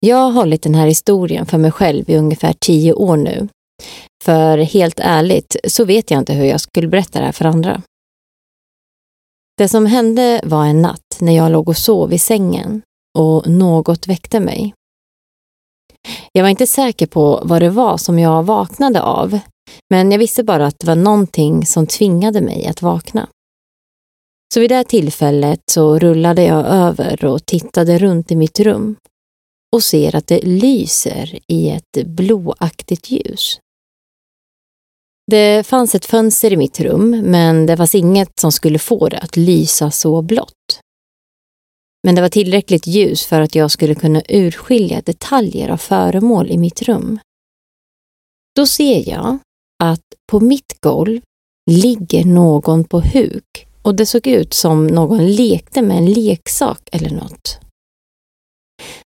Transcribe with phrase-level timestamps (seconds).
[0.00, 3.48] Jag har hållit den här historien för mig själv i ungefär tio år nu.
[4.24, 7.82] För helt ärligt så vet jag inte hur jag skulle berätta det här för andra.
[9.58, 12.82] Det som hände var en natt när jag låg och sov i sängen
[13.18, 14.74] och något väckte mig.
[16.32, 19.38] Jag var inte säker på vad det var som jag vaknade av,
[19.90, 23.28] men jag visste bara att det var någonting som tvingade mig att vakna.
[24.54, 28.96] Så vid det tillfället så rullade jag över och tittade runt i mitt rum
[29.72, 33.58] och ser att det lyser i ett blåaktigt ljus.
[35.30, 39.18] Det fanns ett fönster i mitt rum, men det fanns inget som skulle få det
[39.18, 40.80] att lysa så blått.
[42.06, 46.58] Men det var tillräckligt ljus för att jag skulle kunna urskilja detaljer av föremål i
[46.58, 47.18] mitt rum.
[48.56, 49.38] Då ser jag
[49.82, 51.20] att på mitt golv
[51.70, 57.10] ligger någon på huk och det såg ut som någon lekte med en leksak eller
[57.10, 57.61] något.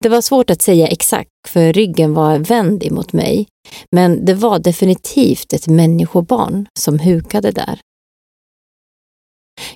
[0.05, 3.49] Det var svårt att säga exakt för ryggen var vänd emot mig,
[3.91, 7.81] men det var definitivt ett människobarn som hukade där.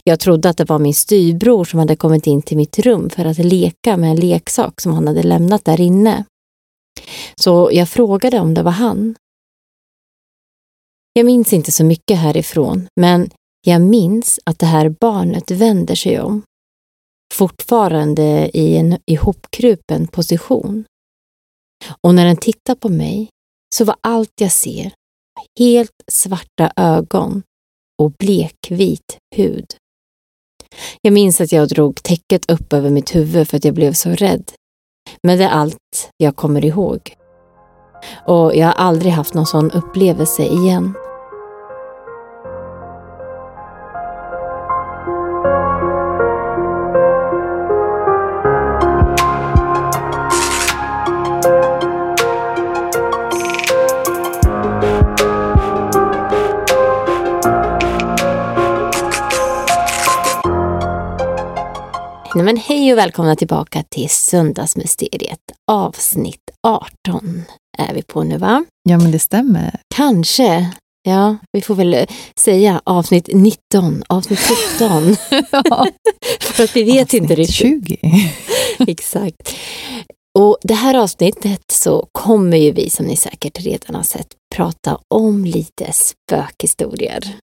[0.05, 3.25] Jag trodde att det var min styrbror som hade kommit in till mitt rum för
[3.25, 6.25] att leka med en leksak som han hade lämnat där inne.
[7.37, 9.15] Så jag frågade om det var han.
[11.13, 13.31] Jag minns inte så mycket härifrån, men
[13.67, 16.43] jag minns att det här barnet vänder sig om
[17.39, 20.85] fortfarande i en ihopkrupen position.
[22.01, 23.29] Och när den tittar på mig
[23.75, 24.93] så var allt jag ser
[25.59, 27.43] helt svarta ögon
[28.03, 29.67] och blekvit hud.
[31.03, 34.11] Jag minns att jag drog täcket upp över mitt huvud för att jag blev så
[34.11, 34.53] rädd.
[35.23, 37.15] Men det är allt jag kommer ihåg.
[38.27, 40.95] Och jag har aldrig haft någon sån upplevelse igen.
[62.35, 65.39] Nej, men hej och välkomna tillbaka till Söndagsmysteriet.
[65.71, 67.45] Avsnitt 18
[67.79, 68.65] är vi på nu va?
[68.89, 69.81] Ja men det stämmer.
[69.95, 70.71] Kanske.
[71.03, 72.07] Ja, vi får väl
[72.41, 74.41] säga avsnitt 19, avsnitt
[74.79, 75.17] 17.
[75.51, 75.87] ja.
[76.41, 77.57] För att vi vet avsnitt inte riktigt.
[77.57, 77.99] 20.
[78.87, 79.55] Exakt.
[80.39, 84.99] Och det här avsnittet så kommer ju vi, som ni säkert redan har sett, prata
[85.15, 87.37] om lite spökhistorier.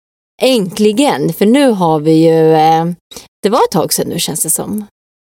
[0.42, 2.86] Äntligen, för nu har vi ju, eh,
[3.42, 4.86] det var ett tag sedan nu känns det som.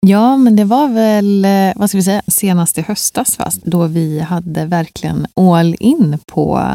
[0.06, 3.86] Ja, men det var väl, eh, vad ska vi säga, senast i höstas fast, då
[3.86, 6.70] vi hade verkligen all in på,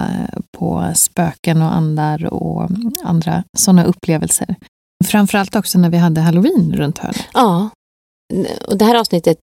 [0.57, 2.69] på spöken och andar och
[3.03, 4.55] andra sådana upplevelser.
[5.05, 7.25] Framförallt också när vi hade halloween runt hörnet.
[7.33, 7.69] Ja,
[8.67, 9.37] och det här avsnittet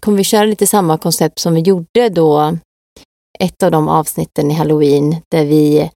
[0.00, 2.58] kommer vi köra lite samma koncept som vi gjorde då
[3.38, 5.90] ett av de avsnitten i halloween där vi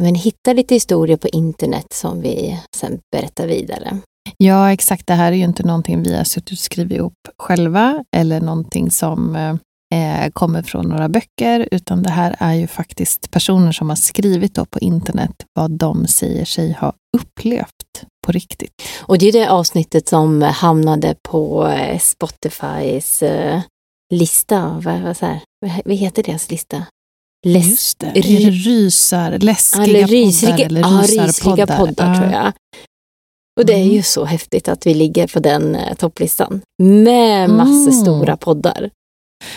[0.00, 3.98] men, hittar lite historier på internet som vi sen berättar vidare.
[4.36, 5.06] Ja, exakt.
[5.06, 8.90] Det här är ju inte någonting vi har suttit och skrivit ihop själva eller någonting
[8.90, 9.36] som
[9.94, 14.54] eh, kommer från några böcker, utan det här är ju faktiskt personer som har skrivit
[14.54, 18.82] då på internet vad de säger sig ha upplevt på riktigt.
[19.00, 23.60] Och det är det avsnittet som hamnade på eh, Spotifys uh,
[24.14, 24.80] lista.
[24.84, 25.40] Vad, vad, så här,
[25.84, 26.84] vad heter deras lista?
[27.46, 28.12] Läs, Just det.
[28.14, 28.20] Det
[28.50, 32.52] rysar, läskiga eller rysliga, poddar eller ja, rysliga poddar, poddar tror jag.
[33.60, 34.02] Och det är ju mm.
[34.02, 37.92] så häftigt att vi ligger på den eh, topplistan med massor mm.
[37.92, 38.90] stora poddar.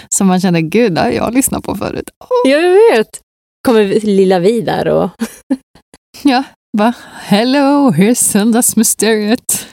[0.10, 2.10] Som man känner, gud, det har jag lyssnat på förut.
[2.20, 2.52] Oh.
[2.52, 3.20] Jag vet!
[3.68, 5.10] Kommer lilla vi där och...
[6.24, 6.44] ja,
[6.78, 6.94] va?
[7.22, 9.68] Hello, here's söndagsmysteriet.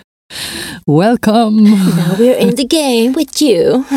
[0.87, 1.71] Welcome!
[1.71, 3.83] Now we're in the game with you.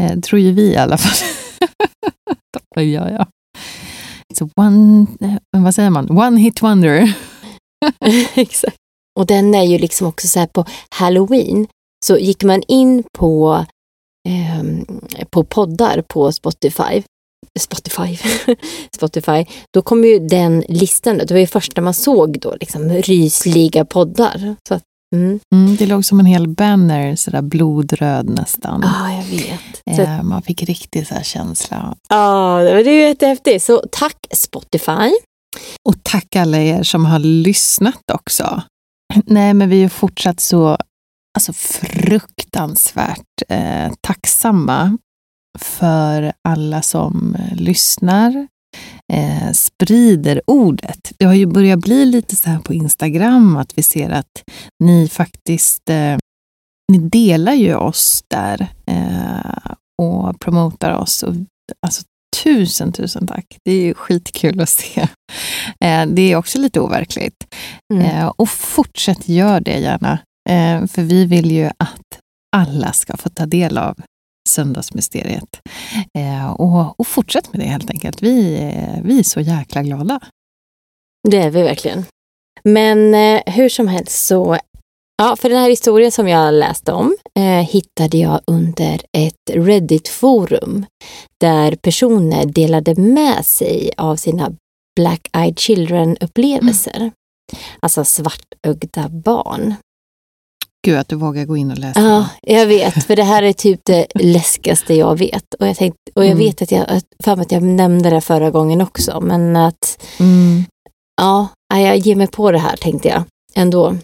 [0.00, 1.28] Eh, tror ju vi i alla fall.
[2.84, 3.26] ja, ja.
[4.34, 7.12] Så one, eh, vad säger man, one hit wonder.
[8.34, 8.76] Exakt.
[9.18, 11.66] Och den är ju liksom också så här på halloween,
[12.06, 13.64] så gick man in på,
[14.28, 14.64] eh,
[15.30, 17.02] på poddar på Spotify,
[17.58, 18.18] Spotify,
[18.96, 23.84] Spotify, då kom ju den listan, det var ju första man såg då, liksom rysliga
[23.84, 24.56] poddar.
[24.68, 24.82] Så att,
[25.14, 25.40] mm.
[25.54, 28.80] Mm, det låg som en hel banner, sådär blodröd nästan.
[28.84, 29.98] Ja, ah, jag vet.
[30.00, 31.96] Eh, man fick riktigt så känsla.
[32.08, 33.64] Ja, ah, det var jättehäftigt.
[33.64, 35.12] Så tack Spotify.
[35.88, 38.62] Och tack alla er som har lyssnat också.
[39.26, 40.78] Nej, men vi är fortsatt så
[41.34, 44.98] alltså, fruktansvärt eh, tacksamma
[45.58, 48.48] för alla som eh, lyssnar,
[49.12, 51.12] eh, sprider ordet.
[51.18, 54.42] Det har ju börjat bli lite så här på Instagram att vi ser att
[54.84, 56.16] ni faktiskt eh,
[56.92, 59.72] ni delar ju oss där eh,
[60.02, 61.22] och promotar oss.
[61.22, 61.34] Och,
[61.86, 62.02] alltså,
[62.42, 63.58] tusen, tusen tack.
[63.64, 65.08] Det är ju skitkul att se.
[65.80, 67.54] Eh, det är också lite overkligt.
[67.94, 68.06] Mm.
[68.06, 70.18] Eh, och fortsätt gör det gärna.
[70.50, 72.18] Eh, för vi vill ju att
[72.56, 73.96] alla ska få ta del av
[74.48, 75.60] söndagsmysteriet.
[76.56, 78.22] Och, och fortsätt med det helt enkelt.
[78.22, 78.56] Vi,
[79.04, 80.20] vi är så jäkla glada.
[81.28, 82.04] Det är vi verkligen.
[82.64, 83.14] Men
[83.46, 84.58] hur som helst så
[85.16, 90.86] Ja, för den här historien som jag läste om eh, hittade jag under ett Reddit-forum
[91.40, 94.52] där personer delade med sig av sina
[95.00, 96.96] Black-Eyed Children-upplevelser.
[96.96, 97.10] Mm.
[97.80, 99.74] Alltså svartögda barn.
[100.84, 102.00] Gud att du vågar gå in och läsa.
[102.00, 105.54] Ja, jag vet, för det här är typ det läskigaste jag vet.
[105.54, 106.38] Och jag, tänkte, och jag mm.
[106.38, 110.64] vet att jag, för att jag nämnde det förra gången också, men att mm.
[111.16, 113.24] ja, jag ger mig på det här tänkte jag
[113.54, 113.86] ändå.
[113.86, 114.00] Mm.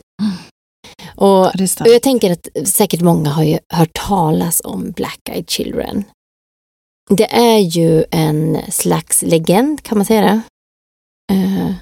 [1.16, 6.04] Och, och, jag tänker att säkert många har ju hört talas om Black Eyed Children.
[7.10, 10.40] Det är ju en slags legend, kan man säga det?
[11.30, 11.72] Uh,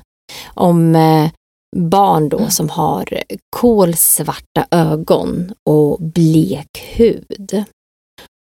[0.54, 1.30] om uh,
[1.76, 3.22] barn då som har
[3.56, 7.64] kolsvarta ögon och blek hud.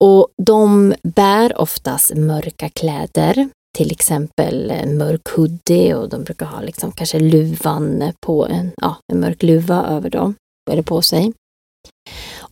[0.05, 3.49] Och de bär oftast mörka kläder,
[3.79, 8.96] till exempel en mörk hoodie och de brukar ha liksom kanske luvan på en, ja,
[9.12, 10.35] en mörk luva över dem
[10.70, 11.32] eller på sig.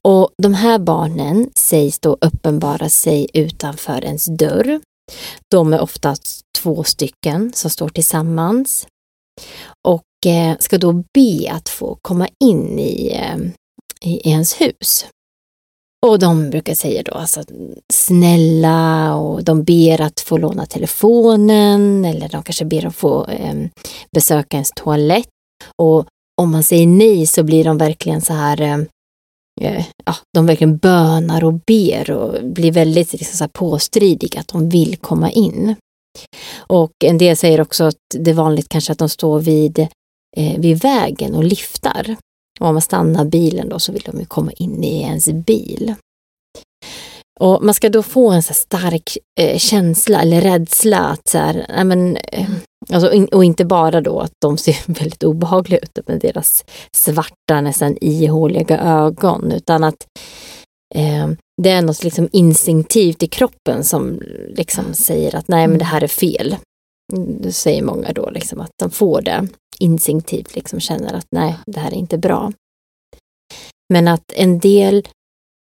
[0.02, 4.80] Och de här barnen sägs då uppenbara sig utanför ens dörr.
[5.50, 8.86] De är oftast två stycken som står tillsammans
[9.88, 13.36] och eh, ska då be att få komma in eh,
[14.00, 15.06] i, i ens hus.
[16.06, 17.42] Och de brukar säga då alltså
[17.92, 23.54] snälla och de ber att få låna telefonen eller de kanske ber att få eh,
[24.12, 25.28] besöka ens toalett.
[25.82, 26.06] Och
[26.40, 28.78] om man säger nej så blir de verkligen så här, eh,
[29.60, 34.48] Eh, ja, de verkligen bönar och ber och blir väldigt liksom, så här påstridiga att
[34.48, 35.74] de vill komma in.
[36.56, 39.78] Och en del säger också att det är vanligt kanske att de står vid,
[40.36, 42.16] eh, vid vägen och liftar.
[42.60, 45.94] Och om man stannar bilen då så vill de ju komma in i ens bil.
[47.38, 51.66] Och man ska då få en så stark eh, känsla eller rädsla att så här,
[51.68, 52.48] nej men, eh,
[52.90, 56.64] alltså, och inte bara då att de ser väldigt obehagliga ut med deras
[56.96, 60.06] svarta, nästan ihåliga ögon, utan att
[60.94, 61.28] eh,
[61.62, 66.04] det är något liksom instinktivt i kroppen som liksom säger att nej men det här
[66.04, 66.56] är fel.
[67.40, 71.80] Det säger många då liksom att de får det instinktivt, liksom känner att nej det
[71.80, 72.52] här är inte bra.
[73.92, 75.08] Men att en del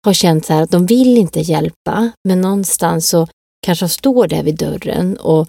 [0.05, 3.27] har känt så här att de vill inte hjälpa, men någonstans så
[3.65, 5.47] kanske de står där vid dörren och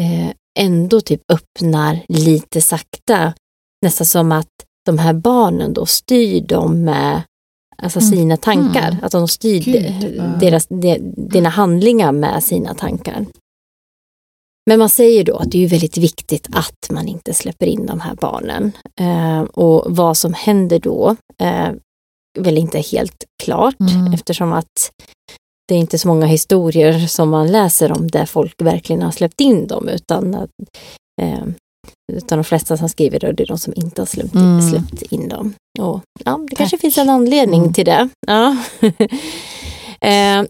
[0.00, 3.34] eh, ändå typ öppnar lite sakta.
[3.82, 4.48] Nästan som att
[4.86, 7.22] de här barnen då styr dem med
[7.82, 8.10] alltså mm.
[8.10, 8.88] sina tankar.
[8.88, 9.04] Mm.
[9.04, 13.26] Att de styr Gud, deras, de, dina handlingar med sina tankar.
[14.66, 18.00] Men man säger då att det är väldigt viktigt att man inte släpper in de
[18.00, 18.72] här barnen.
[19.00, 21.70] Eh, och vad som händer då eh,
[22.38, 24.12] väl inte helt klart mm.
[24.12, 24.90] eftersom att
[25.68, 29.40] det är inte så många historier som man läser om där folk verkligen har släppt
[29.40, 30.50] in dem utan att,
[31.22, 31.44] eh,
[32.12, 34.70] Utan de flesta som skriver då, det är de som inte har släppt, Mm.
[34.70, 35.54] släppt in dem.
[35.78, 36.80] Och, ja, det kanske Tack.
[36.80, 37.72] finns en anledning Mm.
[37.72, 38.08] till det.
[38.26, 38.56] Ja.
[40.00, 40.44] eh,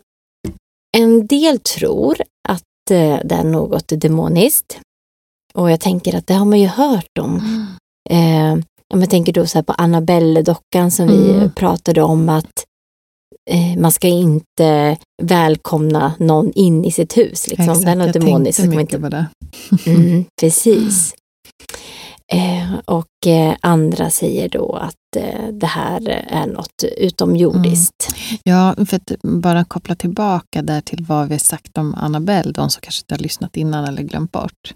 [0.97, 2.17] en del tror
[2.49, 4.81] att eh, det är något demoniskt.
[5.55, 7.67] Och jag tänker att det har man ju hört om.
[8.11, 8.57] Eh,
[8.95, 11.51] om jag tänker då så på Annabelle-dockan som vi Mm.
[11.51, 12.65] pratade om att
[13.51, 17.49] eh, man ska inte välkomna någon in i sitt hus.
[17.49, 17.69] Liksom.
[17.69, 18.99] Exakt, det är något jag tänkte mycket inte...
[19.01, 19.27] på det.
[19.87, 21.15] mm, precis.
[22.33, 28.15] Eh, och eh, andra säger då att eh, det här är något utomjordiskt.
[28.43, 32.81] Ja, för att bara koppla tillbaka där till vad vi sagt om Annabelle, de som
[32.81, 34.75] kanske inte har lyssnat innan eller glömt bort.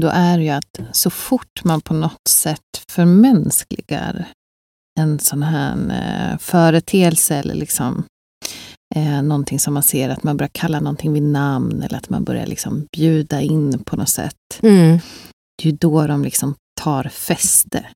[0.00, 4.28] Då är det ju att så fort man på något sätt förmänskligar
[5.00, 5.76] en sån här
[6.32, 8.04] eh, företeelse eller liksom
[8.96, 12.24] eh, någonting som man ser att man börjar kalla någonting vid namn eller att man
[12.24, 14.34] börjar liksom bjuda in på något sätt.
[14.62, 14.98] Mm.
[15.62, 17.86] Det är ju då de liksom tar fäste.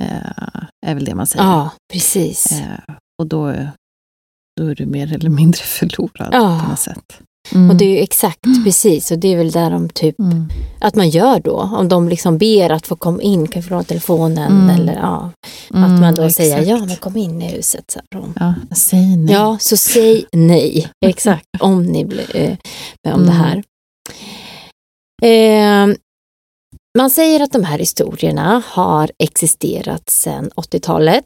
[0.00, 1.44] Eh, är väl det man säger.
[1.44, 2.52] Ja, precis.
[2.52, 3.52] Eh, och då,
[4.60, 6.60] då är du mer eller mindre förlorad Ja.
[6.64, 7.20] på något sätt.
[7.54, 7.70] Mm.
[7.70, 10.48] Och det är ju exakt precis, och det är väl där de typ, Mm.
[10.80, 13.74] att man gör då, om de liksom ber att få komma in, kan jag få
[13.74, 14.70] låna telefonen Mm.
[14.80, 15.30] eller ja,
[15.70, 16.68] att Mm, man då säger exakt.
[16.80, 17.84] ja men kom in i huset.
[17.90, 19.34] Så här, om- Ja, säg nej.
[19.34, 20.88] Ja, så säg nej.
[21.06, 22.56] Exakt, om ni blir eh,
[23.04, 23.44] med om det Mm.
[23.44, 23.62] här.
[25.24, 25.94] Eh,
[26.98, 31.24] man säger att de här historierna har existerat sedan 80-talet,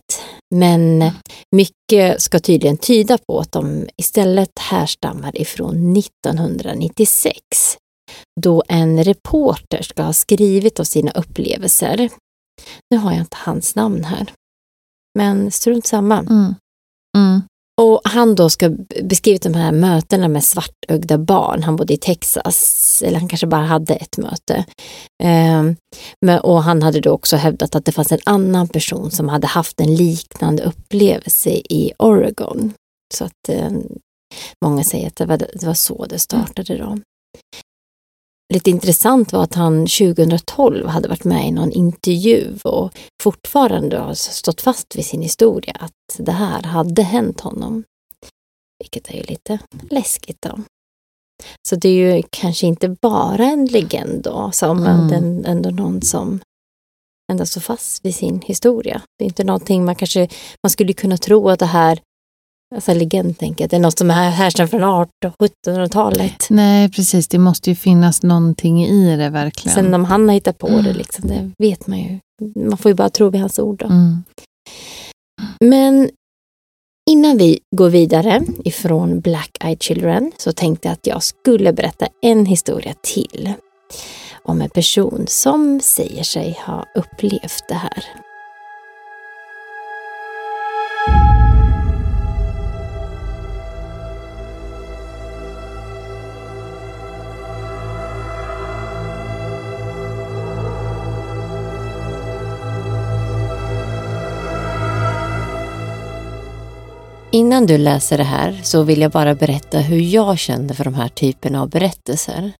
[0.54, 1.10] men
[1.56, 7.38] mycket ska tydligen tyda på att de istället härstammar ifrån 1996,
[8.40, 12.10] då en reporter ska ha skrivit om sina upplevelser.
[12.90, 14.32] Nu har jag inte hans namn här,
[15.18, 16.18] men strunt samma.
[16.18, 16.54] Mm.
[17.16, 17.42] Mm.
[17.80, 21.62] Och han då ska b- beskrivit de här mötena med svartögda barn.
[21.62, 24.64] Han bodde i Texas, eller han kanske bara hade ett möte.
[25.22, 25.76] Ehm,
[26.42, 29.80] och han hade då också hävdat att det fanns en annan person som hade haft
[29.80, 32.72] en liknande upplevelse i Oregon.
[33.14, 33.70] Så att eh,
[34.64, 36.98] många säger att det var, det var så det startade då.
[38.54, 44.14] Lite intressant var att han 2012 hade varit med i någon intervju och fortfarande har
[44.14, 47.84] stått fast vid sin historia att det här hade hänt honom.
[48.78, 49.58] Vilket är ju lite
[49.90, 50.58] läskigt då.
[51.68, 55.08] Så det är ju kanske inte bara en legend då, som Mm.
[55.08, 56.40] den, ändå någon som
[57.32, 59.02] ändå står fast vid sin historia.
[59.18, 60.28] Det är inte någonting man kanske,
[60.62, 62.00] man skulle kunna tro att det här,
[62.74, 66.46] alltså legend tänker jag, det är något som är härstammar från 1800 och 1700-talet.
[66.50, 67.28] Nej, precis.
[67.28, 69.74] Det måste ju finnas någonting i det verkligen.
[69.74, 70.96] Sen om han har hittat på det, Mm.
[70.96, 72.18] liksom, det vet man ju.
[72.68, 73.78] Man får ju bara tro vid hans ord.
[73.78, 73.86] Då.
[73.86, 74.24] Mm.
[75.64, 76.10] Men
[77.10, 82.06] innan vi går vidare ifrån Black Eyed Children så tänkte jag att jag skulle berätta
[82.22, 83.52] en historia till
[84.42, 88.04] om en person som säger sig ha upplevt det här.
[107.36, 110.94] Innan du läser det här så vill jag bara berätta hur jag kände för de
[110.94, 112.52] här typerna av berättelser.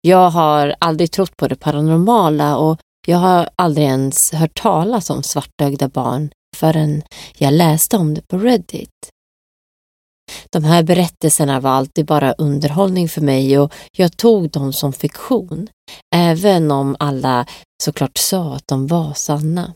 [0.00, 5.22] Jag har aldrig trott på det paranormala och jag har aldrig ens hört talas om
[5.22, 7.02] svartögda barn förrän
[7.38, 9.10] jag läste om det på Reddit.
[10.50, 15.68] De här berättelserna var alltid bara underhållning för mig och jag tog dem som fiktion,
[16.14, 17.46] även om alla
[17.82, 19.72] såklart sa att de var sanna.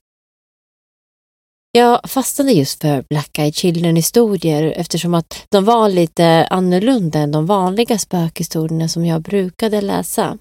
[1.76, 7.46] Jag fastnade just för Black Eyed Children-historier eftersom att de var lite annorlunda än de
[7.46, 10.38] vanliga spökhistorierna som jag brukade läsa.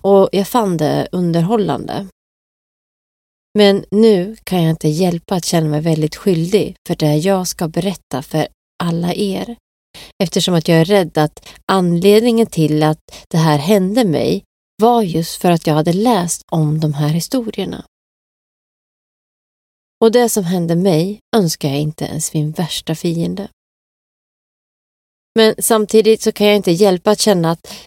[0.00, 2.06] Och jag fann det underhållande.
[3.58, 7.68] Men nu kan jag inte hjälpa att känna mig väldigt skyldig för det jag ska
[7.68, 8.48] berätta för
[8.82, 9.56] alla er.
[10.22, 14.44] Eftersom att jag är rädd att anledningen till att det här hände mig
[14.82, 17.84] var just för att jag hade läst om de här historierna.
[20.04, 23.48] Och det som hände mig önskar jag inte ens min värsta fiende.
[25.34, 27.86] Men samtidigt så kan jag inte hjälpa att känna att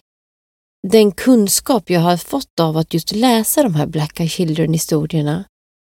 [0.88, 5.44] den kunskap jag har fått av att just läsa de här Black Eye Children-historierna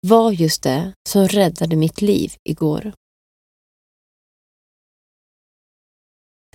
[0.06, 2.92] var just det som räddade mitt liv igår.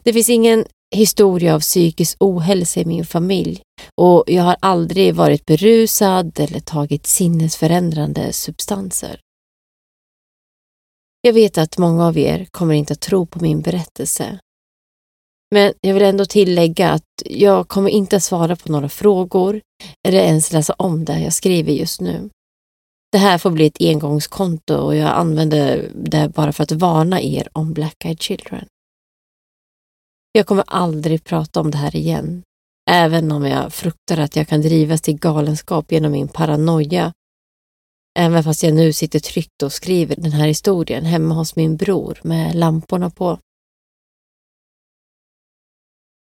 [0.03, 3.61] Det finns ingen historia av psykisk ohälsa i min familj
[3.95, 9.21] och jag har aldrig varit berusad eller tagit sinnesförändrande substanser.
[11.21, 14.39] Jag vet att många av er kommer inte att tro på min berättelse.
[15.51, 19.61] Men jag vill ändå tillägga att jag kommer inte att svara på några frågor
[20.07, 22.29] eller ens läsa om det jag skriver just nu.
[23.11, 27.49] Det här får bli ett engångskonto och jag använder det bara för att varna er
[27.51, 28.65] om Black Eyed Children.
[30.31, 32.43] Jag kommer aldrig prata om det här igen,
[32.89, 37.13] även om jag fruktar att jag kan drivas till galenskap genom min paranoia.
[38.19, 42.19] Även fast jag nu sitter tryggt och skriver den här historien hemma hos min bror
[42.23, 43.39] med lamporna på.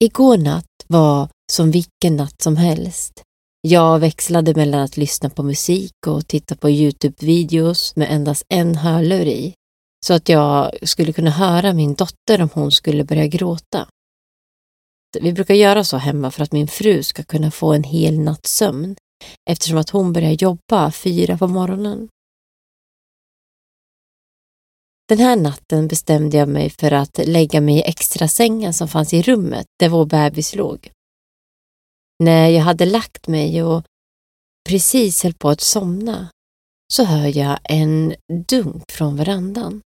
[0.05, 3.23] Igår natt var som vilken natt som helst.
[3.61, 9.27] Jag växlade mellan att lyssna på musik och titta på Youtube-videos med endast en hörlur
[9.27, 9.55] i,
[10.07, 13.89] så att jag skulle kunna höra min dotter om hon skulle börja gråta.
[15.21, 18.57] Vi brukar göra så hemma för att min fru ska kunna få en hel natts
[18.57, 18.97] sömn
[19.51, 22.09] eftersom att hon börjar jobba fyra på morgonen.
[25.09, 29.15] Den här natten bestämde jag mig för att lägga mig i extra sängen som fanns
[29.15, 30.91] i rummet där vår bebis låg.
[32.25, 33.85] När jag hade lagt mig och
[34.69, 36.29] precis höll på att somna
[36.93, 38.15] så hör jag en
[38.49, 39.81] dunk från verandan.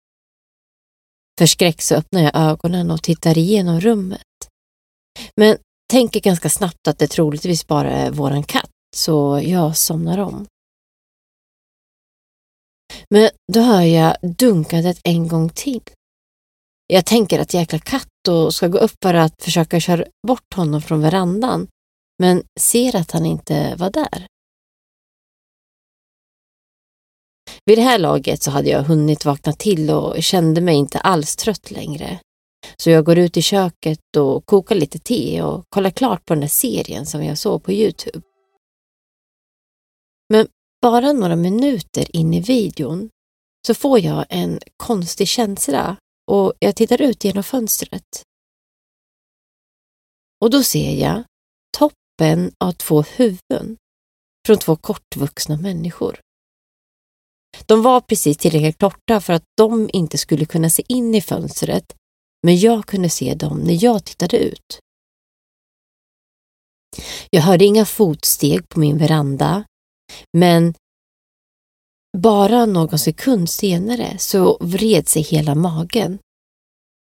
[1.40, 4.22] Förskräckt så öppnar jag ögonen och tittar igenom rummet.
[5.36, 5.58] Men
[5.92, 10.46] tänker ganska snabbt att det troligtvis bara är våran katt, så jag somnar om.
[13.10, 15.82] Men då hör jag dunkandet en gång till.
[16.88, 20.82] Jag tänker att jäkla katt och ska gå upp för att försöka köra bort honom
[20.82, 21.68] från verandan,
[22.20, 24.28] men ser att han inte var där.
[27.66, 31.36] Vid det här laget så hade jag hunnit vakna till och kände mig inte alls
[31.36, 32.20] trött längre.
[32.78, 36.42] Så jag går ut i köket och kokar lite te och kollar klart på den
[36.42, 38.22] där serien som jag såg på Youtube.
[40.30, 40.48] Men
[40.82, 43.10] bara några minuter in i videon
[43.68, 45.98] så får jag en konstig känsla
[46.32, 48.24] och jag tittar ut genom fönstret.
[50.42, 51.24] Och då ser jag
[51.78, 53.78] toppen av två huvuden
[54.48, 56.20] från två kortvuxna människor.
[57.66, 61.96] De var precis tillräckligt korta för att de inte skulle kunna se in i fönstret,
[62.44, 64.80] men jag kunde se dem när jag tittade ut.
[67.30, 69.64] Jag hörde inga fotsteg på min veranda,
[70.38, 70.74] men
[72.18, 76.20] bara någon sekund senare så vred sig hela magen.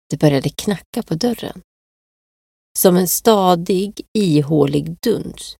[0.09, 1.61] Det började knacka på dörren.
[2.79, 5.55] Som en stadig, ihålig duns.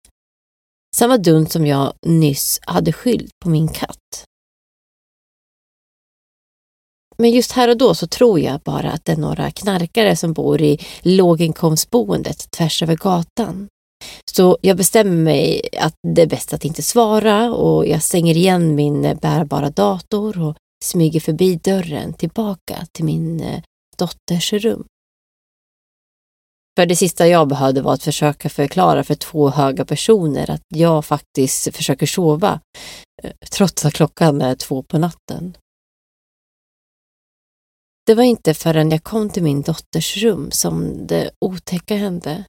[0.95, 4.25] Samma duns som jag nyss hade skyllt på min katt.
[7.17, 10.33] Men just här och då så tror jag bara att det är några knarkare som
[10.33, 13.67] bor i låginkomstboendet tvärs över gatan.
[14.31, 18.75] Så jag bestämmer mig att det är bäst att inte svara och jag stänger igen
[18.75, 23.63] min bärbara dator och smyger förbi dörren tillbaka till min eh,
[23.97, 24.85] dotters rum.
[26.75, 31.05] För det sista jag behövde var att försöka förklara för två höga personer att jag
[31.05, 32.59] faktiskt försöker sova,
[33.23, 35.57] eh, trots att klockan är två på natten.
[38.05, 42.45] Det var inte förrän jag kom till min dotters rum som det otäcka hände.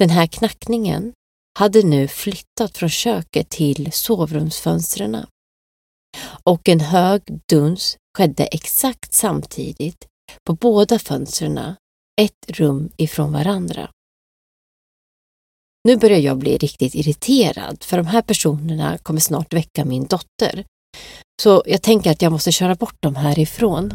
[0.00, 1.12] Den här knackningen
[1.58, 5.26] hade nu flyttat från köket till sovrumsfönstren.
[6.44, 10.06] Och en hög duns skedde exakt samtidigt
[10.46, 11.74] på båda fönstren,
[12.20, 13.90] ett rum ifrån varandra.
[15.88, 20.64] Nu börjar jag bli riktigt irriterad för de här personerna kommer snart väcka min dotter.
[21.42, 23.94] Så jag tänker att jag måste köra bort dem härifrån.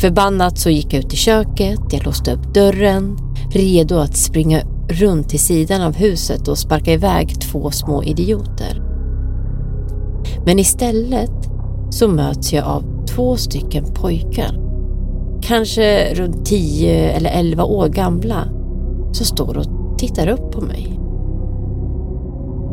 [0.00, 5.28] Förbannat så gick jag ut i köket, jag låste upp dörren, redo att springa runt
[5.28, 8.82] till sidan av huset och sparka iväg två små idioter.
[10.46, 11.50] Men istället
[11.90, 14.58] så möts jag av två stycken pojkar,
[15.42, 18.48] kanske runt 10 eller 11 år gamla,
[19.12, 20.98] som står och tittar upp på mig.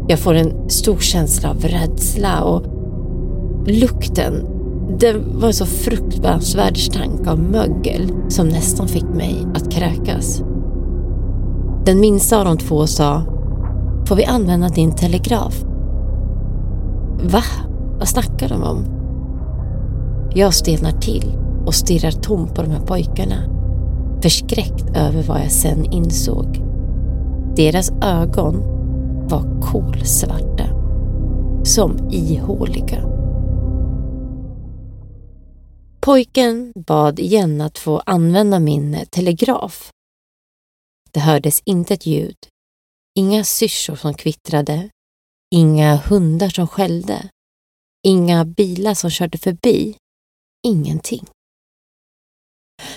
[0.07, 2.63] Jag får en stor känsla av rädsla och
[3.67, 4.47] lukten
[4.99, 10.43] den var en så fruktansvärd stank av mögel som nästan fick mig att kräkas.
[11.89, 13.23] Den minsta av de två sa
[14.07, 15.63] Får vi använda din telegraf?
[17.23, 17.43] Va?
[17.99, 18.85] Vad snackar de om?
[20.35, 23.35] Jag stelnar till och stirrar tomt på de här pojkarna.
[24.21, 26.61] Förskräckt över vad jag sen insåg.
[27.55, 28.63] Deras ögon
[29.29, 30.65] var kolsvarta.
[31.63, 33.03] Som ihåliga.
[35.99, 39.91] Pojken bad igen att få använda min telegraf.
[41.11, 42.37] Det hördes inte ett ljud,
[43.19, 44.89] inga syrsor som kvittrade,
[45.55, 47.29] inga hundar som skällde,
[48.07, 49.95] inga bilar som körde förbi,
[50.67, 51.27] ingenting.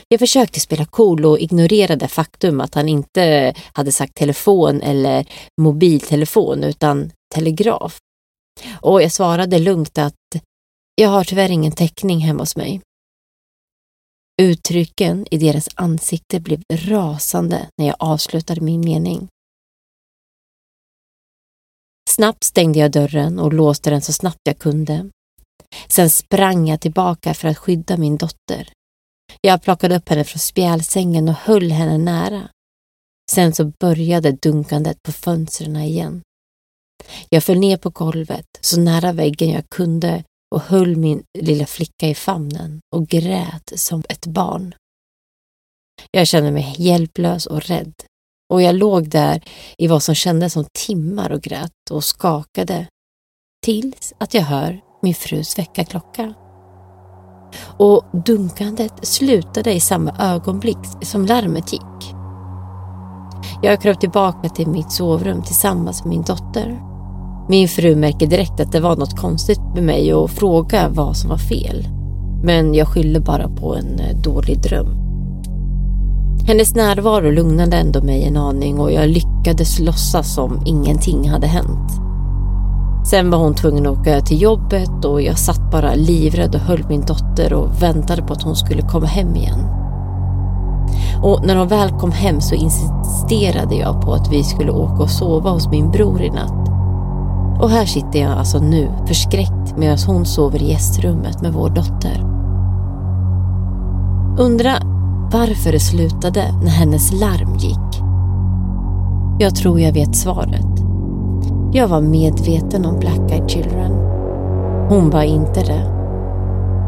[0.08, 5.26] Jag försökte spela cool och ignorerade faktum att han inte hade sagt telefon eller
[5.60, 7.98] mobiltelefon utan telegraf.
[8.80, 10.14] Och jag svarade lugnt att
[10.94, 12.80] jag har tyvärr ingen täckning hemma hos mig.
[14.42, 19.28] Uttrycken i deras ansikte blev rasande när jag avslutade min mening.
[22.10, 25.10] Snabbt stängde jag dörren och låste den så snabbt jag kunde.
[25.88, 28.72] Sen sprang jag tillbaka för att skydda min dotter.
[29.40, 32.48] Jag plockade upp henne från spjälsängen och höll henne nära.
[33.30, 36.22] Sen så började dunkandet på fönstren igen.
[37.28, 42.08] Jag föll ner på golvet så nära väggen jag kunde och höll min lilla flicka
[42.08, 44.74] i famnen och grät som ett barn.
[46.10, 47.94] Jag kände mig hjälplös och rädd
[48.52, 49.42] och jag låg där
[49.78, 52.86] i vad som kändes som timmar och grät och skakade
[53.64, 56.34] tills att jag hör min frus väckarklocka.
[57.78, 62.14] Och dunkandet slutade i samma ögonblick som larmet gick.
[63.62, 66.91] Jag kröp tillbaka till mitt sovrum tillsammans med min dotter
[67.52, 71.30] min fru märker direkt att det var något konstigt med mig och frågar vad som
[71.30, 71.88] var fel.
[72.42, 74.86] Men jag skyller bara på en eh, dålig dröm.
[76.46, 81.90] Hennes närvaro lugnade ändå mig en aning och jag lyckades låtsas som ingenting hade hänt.
[83.10, 86.84] Sen var hon tvungen att åka till jobbet och jag satt bara livrädd och höll
[86.88, 89.60] min dotter och väntade på att hon skulle komma hem igen.
[91.22, 95.10] Och när hon väl kom hem så insisterade jag på att vi skulle åka och
[95.10, 96.62] sova hos min bror i natt
[97.60, 102.24] och här sitter jag alltså nu förskräckt medan hon sover i gästrummet med vår dotter.
[104.38, 104.72] Undra
[105.32, 108.02] varför det slutade när hennes larm gick.
[109.38, 110.66] Jag tror jag vet svaret.
[111.72, 113.92] Jag var medveten om Black Eyed Children.
[114.88, 115.92] Hon var inte det.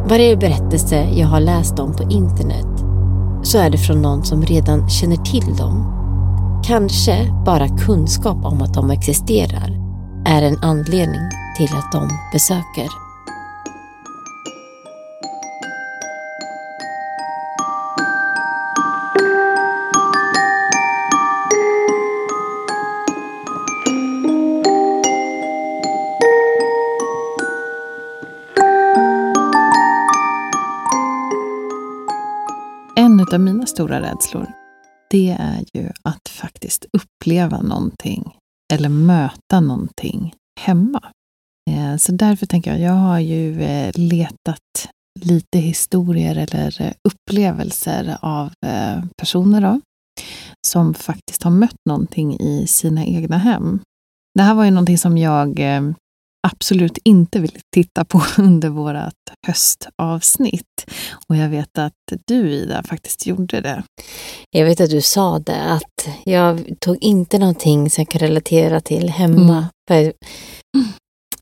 [0.09, 2.85] Varje berättelse jag har läst om på internet
[3.42, 5.90] så är det från någon som redan känner till dem.
[6.64, 9.84] Kanske bara kunskap om att de existerar
[10.27, 12.89] är en anledning till att de besöker.
[32.97, 34.47] En av mina stora rädslor,
[35.11, 38.25] det är ju att faktiskt uppleva någonting
[38.75, 41.01] eller möta någonting hemma.
[41.71, 44.89] Eh, så därför tänker jag, jag har ju eh, letat
[45.21, 48.53] lite historier eller eh, upplevelser av
[49.17, 49.81] personer då,
[50.67, 53.81] som faktiskt har mött någonting i sina egna hem.
[54.35, 55.61] Det här var ju någonting som jag
[56.45, 60.91] absolut inte ville titta på under vårt höstavsnitt.
[61.29, 61.93] Och jag vet att
[62.27, 63.83] du, Ida, faktiskt gjorde det.
[64.51, 68.81] Jag vet att du sa det, att jag tog inte någonting som jag kan relatera
[68.81, 69.69] till hemma.
[69.91, 70.13] Mm.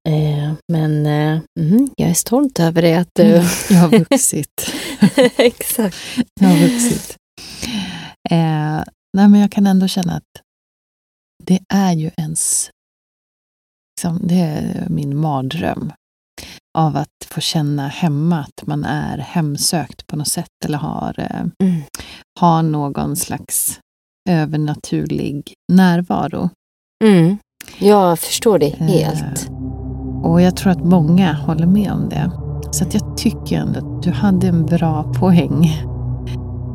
[0.08, 2.94] Eh, men eh, mm, jag är stolt över det.
[2.94, 3.22] Att du...
[3.22, 4.74] Mm, jag har vuxit.
[5.36, 5.96] Exakt.
[6.40, 7.16] Jag har vuxit.
[8.30, 8.82] Eh,
[9.16, 10.42] nej, men jag kan ändå känna att
[11.44, 12.70] det är ju ens
[14.02, 15.92] liksom, det är min mardröm.
[16.78, 21.40] Av att få känna hemma att man är hemsökt på något sätt eller har, eh,
[21.40, 21.82] mm.
[22.40, 23.80] har någon slags
[24.28, 26.50] övernaturlig närvaro.
[27.04, 27.36] Mm.
[27.78, 29.50] Jag förstår det eh, helt.
[30.22, 32.30] Och jag tror att många håller med om det.
[32.72, 35.70] Så att jag tycker ändå att du hade en bra poäng.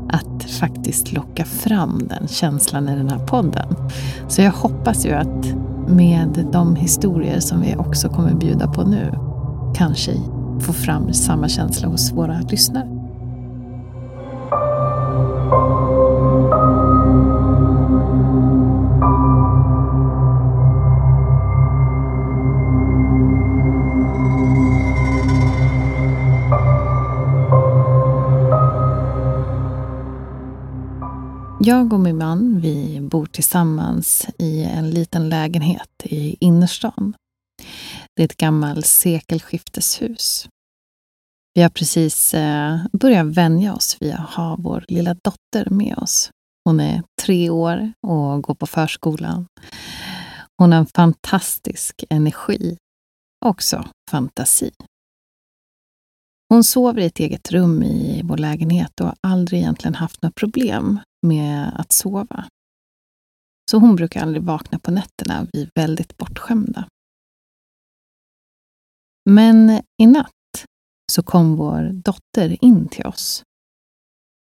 [0.10, 3.76] Att faktiskt locka fram den känslan i den här podden.
[4.28, 5.46] Så jag hoppas ju att
[5.88, 9.14] med de historier som vi också kommer bjuda på nu
[9.76, 10.12] kanske
[10.60, 12.97] få fram samma känsla hos våra lyssnare.
[31.60, 37.14] Jag och min man vi bor tillsammans i en liten lägenhet i innerstan.
[38.16, 40.50] Det är ett gammalt sekelskifteshus.
[41.54, 46.30] Vi har precis eh, börjat vänja oss vid att ha vår lilla dotter med oss.
[46.66, 49.48] Hon är tre år och går på förskolan.
[50.58, 52.78] Hon har en fantastisk energi,
[53.46, 54.72] också fantasi.
[56.50, 60.34] Hon sover i ett eget rum i vår lägenhet och har aldrig egentligen haft några
[60.34, 62.48] problem med att sova.
[63.72, 66.88] Så hon brukar aldrig vakna på nätterna och vi är väldigt bortskämda.
[69.30, 70.32] Men i natt
[71.12, 73.44] så kom vår dotter in till oss.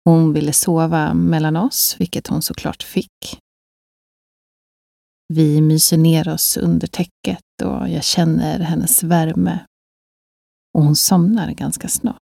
[0.06, 3.39] Hon ville sova mellan oss, vilket hon såklart fick.
[5.34, 9.65] Vi myser ner oss under täcket och jag känner hennes värme.
[10.74, 12.17] Och hon somnar ganska snart.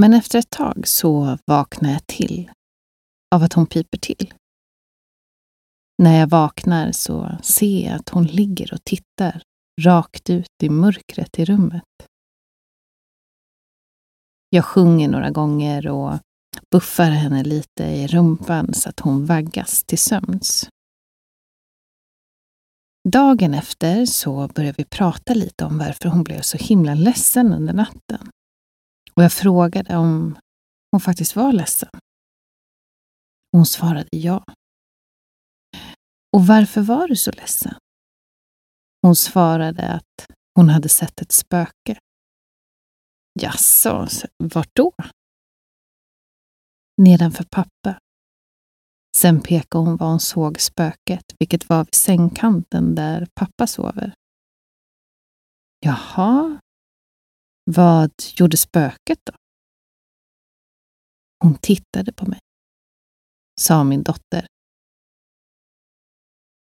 [0.00, 2.50] Men efter ett tag så vaknar jag till
[3.34, 4.34] av att hon piper till.
[5.98, 9.42] När jag vaknar så ser jag att hon ligger och tittar
[9.80, 11.84] rakt ut i mörkret i rummet.
[14.50, 16.18] Jag sjunger några gånger och
[16.70, 20.68] buffar henne lite i rumpan så att hon vaggas till sömns.
[23.08, 27.72] Dagen efter så börjar vi prata lite om varför hon blev så himla ledsen under
[27.72, 28.30] natten.
[29.14, 30.38] Och jag frågade om
[30.90, 31.90] hon faktiskt var ledsen.
[33.52, 34.44] Hon svarade ja.
[36.36, 37.74] Och varför var du så ledsen?
[39.02, 41.98] Hon svarade att hon hade sett ett spöke.
[43.40, 44.92] Jaså, vart då?
[46.96, 47.98] Nedanför pappa.
[49.16, 54.14] Sen pekade hon var hon såg spöket, vilket var vid sängkanten där pappa sover.
[55.80, 56.60] Jaha,
[57.64, 59.32] vad gjorde spöket då?
[61.44, 62.40] Hon tittade på mig,
[63.60, 64.46] sa min dotter.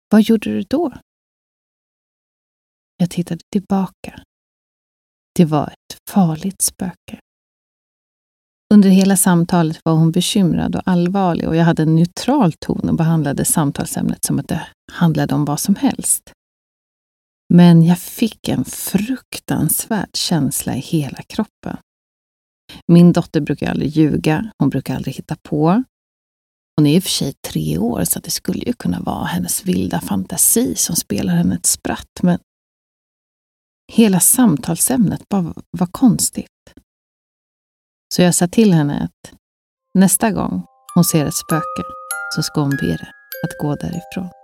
[0.08, 0.92] Vad gjorde du då?
[2.96, 4.22] Jag tittade tillbaka.
[5.34, 7.20] Det var ett farligt spöke.
[8.74, 12.94] Under hela samtalet var hon bekymrad och allvarlig och jag hade en neutral ton och
[12.94, 16.32] behandlade samtalsämnet som att det handlade om vad som helst.
[17.54, 21.76] Men jag fick en fruktansvärd känsla i hela kroppen.
[22.86, 25.84] Min dotter brukar aldrig ljuga, hon brukar aldrig hitta på.
[26.76, 29.64] Hon är i och för sig tre år så det skulle ju kunna vara hennes
[29.64, 32.38] vilda fantasi som spelar henne ett spratt, men
[33.92, 36.48] hela samtalsämnet bara var konstigt.
[38.14, 39.34] Så jag sa till henne att
[39.98, 40.62] nästa gång
[40.94, 41.82] hon ser ett spöke
[42.34, 43.12] så ska hon be det
[43.44, 44.41] att gå därifrån.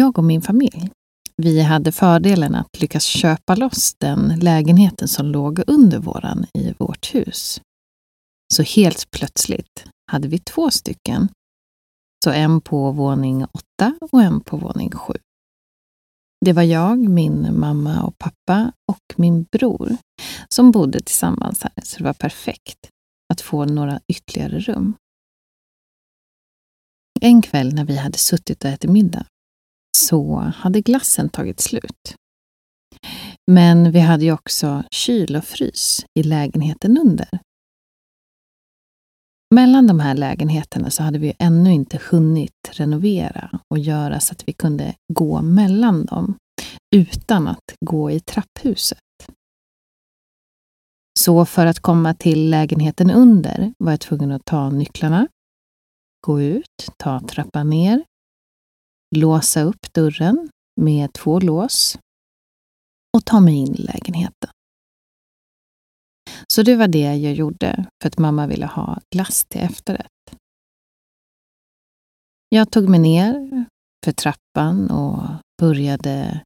[0.00, 0.90] Jag och min familj,
[1.36, 7.14] vi hade fördelen att lyckas köpa loss den lägenheten som låg under våran i vårt
[7.14, 7.60] hus.
[8.54, 11.28] Så helt plötsligt hade vi två stycken.
[12.24, 15.14] Så en på våning åtta och en på våning sju.
[16.44, 19.96] Det var jag, min mamma och pappa och min bror
[20.48, 22.78] som bodde tillsammans här, så det var perfekt
[23.32, 24.94] att få några ytterligare rum.
[27.20, 29.26] En kväll när vi hade suttit och ätit middag
[30.00, 32.14] så hade glassen tagit slut.
[33.50, 37.28] Men vi hade ju också kyl och frys i lägenheten under.
[39.54, 44.48] Mellan de här lägenheterna så hade vi ännu inte hunnit renovera och göra så att
[44.48, 46.34] vi kunde gå mellan dem
[46.96, 48.98] utan att gå i trapphuset.
[51.18, 55.28] Så för att komma till lägenheten under var jag tvungen att ta nycklarna,
[56.26, 58.04] gå ut, ta trappan ner
[59.16, 61.98] låsa upp dörren med två lås
[63.16, 64.50] och ta mig in i lägenheten.
[66.48, 70.06] Så det var det jag gjorde för att mamma ville ha glass till efterrätt.
[72.48, 73.64] Jag tog mig ner
[74.04, 75.22] för trappan och
[75.60, 76.44] började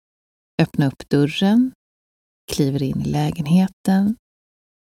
[0.63, 1.73] öppna upp dörren,
[2.53, 4.17] kliver in i lägenheten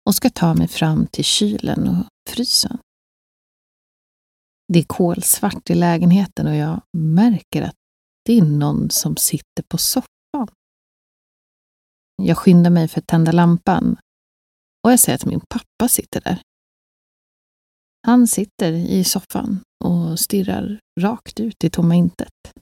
[0.06, 2.78] och ska ta mig fram till kylen och frysen.
[4.74, 7.76] Det är kolsvart i lägenheten och jag märker att
[8.26, 10.48] det är någon som sitter på soffan.
[12.16, 13.98] Jag skyndar mig för att tända lampan
[14.84, 16.42] och jag ser att min pappa sitter där.
[18.08, 22.54] Han sitter i soffan och stirrar rakt ut i tomma intet.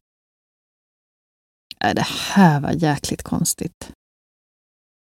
[1.83, 3.91] Äh, det här var jäkligt konstigt.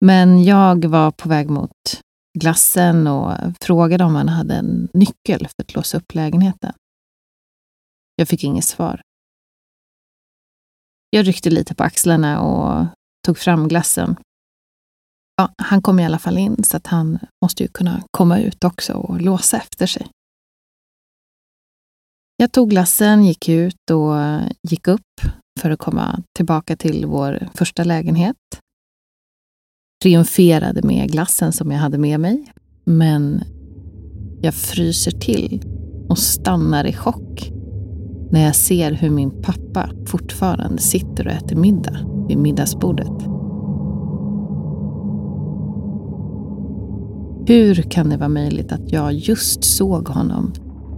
[0.00, 2.00] Men jag var på väg mot
[2.38, 6.72] glassen och frågade om han hade en nyckel för att låsa upp lägenheten.
[8.16, 9.00] Jag fick inget svar.
[11.10, 12.86] Jag ryckte lite på axlarna och
[13.26, 14.16] tog fram glassen.
[15.36, 18.64] Ja, han kom i alla fall in så att han måste ju kunna komma ut
[18.64, 20.10] också och låsa efter sig.
[22.36, 25.20] Jag tog glassen, gick ut och gick upp
[25.60, 28.36] för att komma tillbaka till vår första lägenhet.
[30.02, 32.52] Triumferade med glassen som jag hade med mig.
[32.84, 33.42] Men
[34.40, 35.62] jag fryser till
[36.08, 37.52] och stannar i chock
[38.30, 43.22] när jag ser hur min pappa fortfarande sitter och äter middag vid middagsbordet.
[47.46, 50.52] Hur kan det vara möjligt att jag just såg honom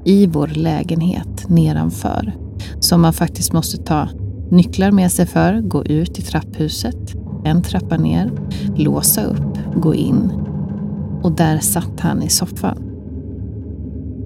[0.04, 2.36] i vår lägenhet nedanför
[2.80, 4.08] som man faktiskt måste ta
[4.50, 8.30] nycklar med sig för, gå ut i trapphuset, en trappa ner,
[8.76, 10.32] låsa upp, gå in
[11.22, 12.78] och där satt han i soffan.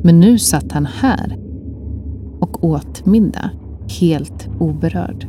[0.02, 1.38] Men nu satt han här
[2.40, 3.50] och åt middag
[4.00, 5.26] helt oberörd.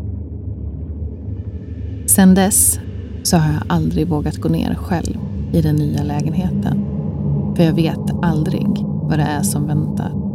[2.06, 2.80] Sedan dess
[3.24, 5.18] så har jag aldrig vågat gå ner själv
[5.54, 6.86] i den nya lägenheten.
[7.56, 10.26] För jag vet aldrig vad det är som väntar.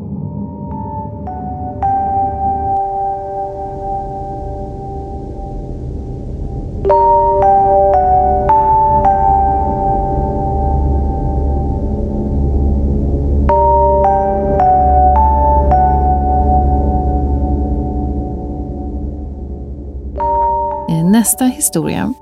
[21.21, 22.15] Nästa historia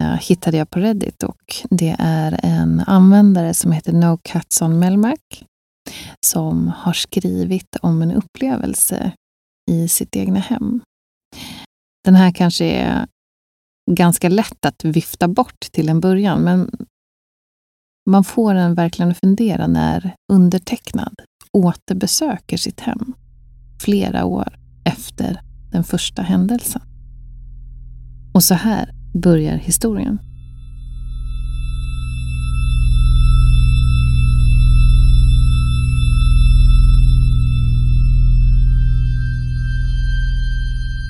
[0.00, 4.78] eh, hittade jag på Reddit och det är en användare som heter No Cats on
[4.78, 5.18] Melmac
[6.26, 9.12] som har skrivit om en upplevelse
[9.70, 10.80] i sitt egna hem.
[12.04, 13.06] Den här kanske är
[13.90, 16.70] ganska lätt att vifta bort till en början, men
[18.10, 21.14] man får en verkligen att fundera när undertecknad
[21.52, 23.14] återbesöker sitt hem
[23.80, 26.91] flera år efter den första händelsen.
[28.34, 30.18] Och så här börjar historien.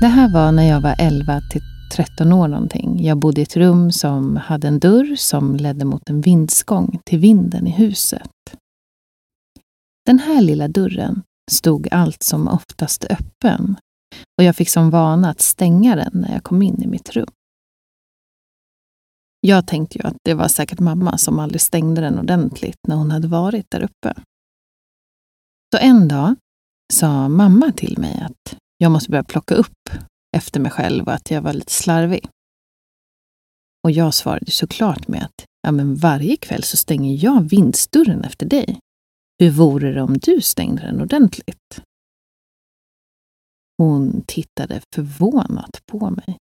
[0.00, 3.04] Det här var när jag var 11 till 13 år någonting.
[3.04, 7.18] Jag bodde i ett rum som hade en dörr som ledde mot en vindsgång till
[7.18, 8.30] vinden i huset.
[10.06, 13.76] Den här lilla dörren stod allt som oftast öppen
[14.38, 17.28] och jag fick som vana att stänga den när jag kom in i mitt rum.
[19.40, 23.10] Jag tänkte ju att det var säkert mamma som aldrig stängde den ordentligt när hon
[23.10, 24.14] hade varit där uppe.
[25.74, 26.34] Så en dag
[26.92, 29.90] sa mamma till mig att jag måste börja plocka upp
[30.36, 32.28] efter mig själv och att jag var lite slarvig.
[33.84, 38.46] Och jag svarade såklart med att ja, men varje kväll så stänger jag vindsdörren efter
[38.46, 38.78] dig.
[39.38, 41.82] Hur vore det om du stängde den ordentligt?
[43.78, 46.38] Hon tittade förvånat på mig.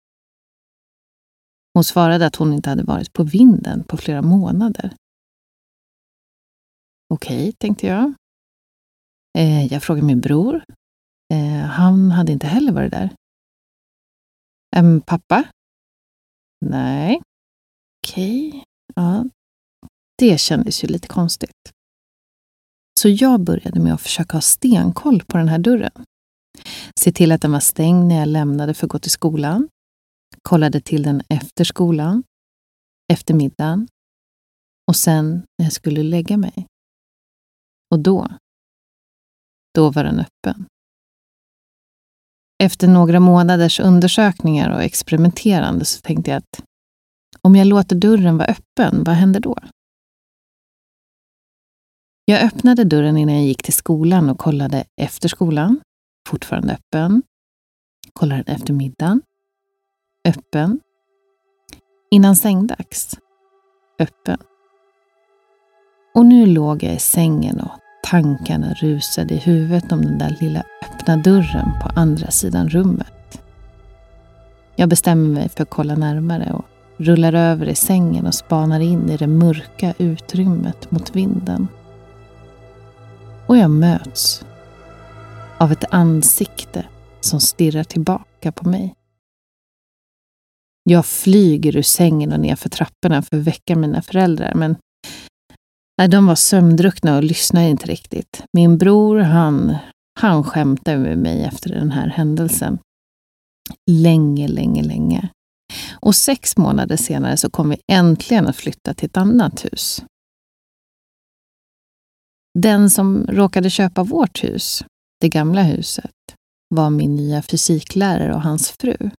[1.73, 4.95] Hon svarade att hon inte hade varit på vinden på flera månader.
[7.13, 8.13] Okej, tänkte jag.
[9.37, 10.63] Eh, jag frågade min bror.
[11.33, 13.15] Eh, han hade inte heller varit där.
[14.75, 15.43] Ähm, pappa?
[16.65, 17.21] Nej.
[18.03, 18.63] Okej.
[18.95, 19.25] Ja.
[20.17, 21.71] Det kändes ju lite konstigt.
[22.99, 26.05] Så jag började med att försöka ha stenkoll på den här dörren.
[26.99, 29.69] Se till att den var stängd när jag lämnade för att gå till skolan.
[30.41, 32.23] Kollade till den efter skolan,
[33.13, 33.87] efter middagen
[34.87, 36.67] och sen när jag skulle lägga mig.
[37.91, 38.27] Och då,
[39.75, 40.65] då var den öppen.
[42.63, 46.63] Efter några månaders undersökningar och experimenterande så tänkte jag att
[47.41, 49.57] om jag låter dörren vara öppen, vad händer då?
[52.25, 55.81] Jag öppnade dörren innan jag gick till skolan och kollade efter skolan.
[56.29, 57.23] Fortfarande öppen.
[58.13, 59.21] Kollade efter middagen.
[60.27, 60.79] Öppen.
[62.11, 63.19] Innan sängdags.
[63.99, 64.37] Öppen.
[66.15, 67.71] Och nu låg jag i sängen och
[68.03, 73.41] tankarna rusade i huvudet om den där lilla öppna dörren på andra sidan rummet.
[74.75, 76.65] Jag bestämmer mig för att kolla närmare och
[76.97, 81.67] rullar över i sängen och spanar in i det mörka utrymmet mot vinden.
[83.47, 84.45] Och jag möts
[85.59, 86.85] av ett ansikte
[87.21, 88.95] som stirrar tillbaka på mig.
[90.83, 94.75] Jag flyger ur sängen och nerför trapporna för att väcka mina föräldrar, men
[95.97, 98.43] nej, de var sömndruckna och lyssnade inte riktigt.
[98.53, 99.75] Min bror, han,
[100.19, 102.79] han skämtade med mig efter den här händelsen.
[103.91, 105.29] Länge, länge, länge.
[105.91, 110.03] Och sex månader senare så kom vi äntligen att flytta till ett annat hus.
[112.59, 114.83] Den som råkade köpa vårt hus,
[115.21, 116.11] det gamla huset,
[116.75, 119.09] var min nya fysiklärare och hans fru.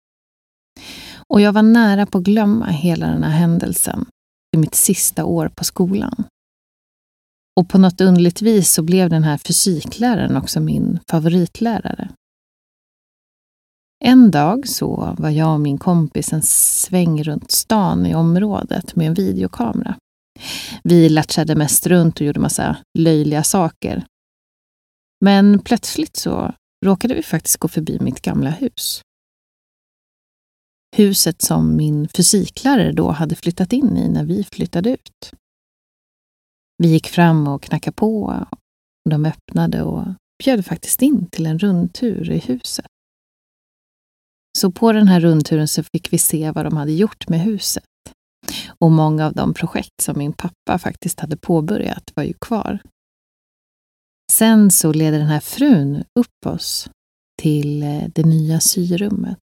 [1.28, 4.06] Och jag var nära på att glömma hela den här händelsen
[4.56, 6.24] i mitt sista år på skolan.
[7.60, 12.10] Och på något underligt vis så blev den här fysikläraren också min favoritlärare.
[14.04, 19.06] En dag så var jag och min kompis en sväng runt stan i området med
[19.06, 19.94] en videokamera.
[20.82, 24.04] Vi latchade mest runt och gjorde massa löjliga saker.
[25.20, 26.54] Men plötsligt så
[26.84, 29.02] råkade vi faktiskt gå förbi mitt gamla hus.
[30.96, 35.32] Huset som min fysiklärare då hade flyttat in i när vi flyttade ut.
[36.78, 38.24] Vi gick fram och knackade på
[39.04, 40.04] och de öppnade och
[40.44, 42.86] bjöd faktiskt in till en rundtur i huset.
[44.58, 47.84] Så på den här rundturen så fick vi se vad de hade gjort med huset.
[48.68, 52.82] Och många av de projekt som min pappa faktiskt hade påbörjat var ju kvar.
[54.30, 56.90] Sen så leder den här frun upp oss
[57.42, 59.38] till eh, det nya syrummet.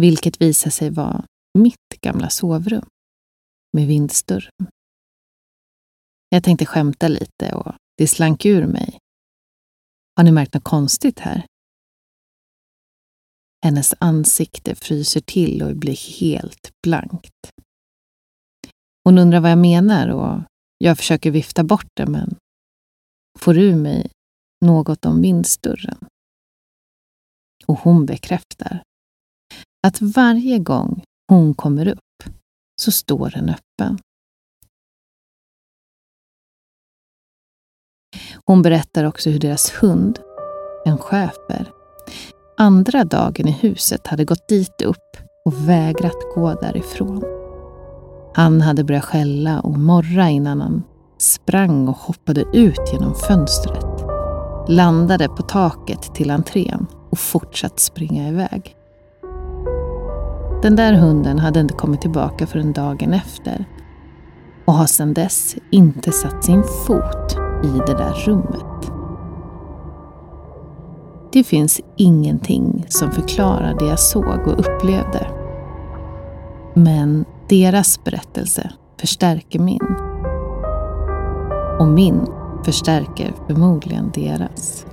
[0.00, 1.24] Vilket visar sig vara
[1.58, 2.86] mitt gamla sovrum
[3.72, 4.68] med vindsdörren.
[6.28, 8.98] Jag tänkte skämta lite och det slank ur mig.
[10.16, 11.46] Har ni märkt något konstigt här?
[13.64, 17.50] Hennes ansikte fryser till och blir helt blankt.
[19.04, 20.42] Hon undrar vad jag menar och
[20.78, 22.38] jag försöker vifta bort det men
[23.38, 24.10] får ur mig
[24.64, 25.98] något om vindsdörren.
[27.66, 28.82] Och hon bekräftar
[29.86, 32.34] att varje gång hon kommer upp
[32.82, 33.98] så står den öppen.
[38.46, 40.18] Hon berättar också hur deras hund,
[40.84, 41.72] en schäfer,
[42.56, 47.24] andra dagen i huset hade gått dit upp och vägrat gå därifrån.
[48.34, 50.82] Han hade börjat skälla och morra innan han
[51.18, 54.04] sprang och hoppade ut genom fönstret,
[54.68, 58.76] landade på taket till entrén och fortsatte springa iväg.
[60.62, 63.64] Den där hunden hade inte kommit tillbaka förrän dagen efter
[64.64, 68.92] och har sedan dess inte satt sin fot i det där rummet.
[71.32, 75.26] Det finns ingenting som förklarar det jag såg och upplevde.
[76.74, 80.13] Men deras berättelse förstärker min.
[81.78, 82.26] Och min
[82.64, 84.86] förstärker förmodligen deras.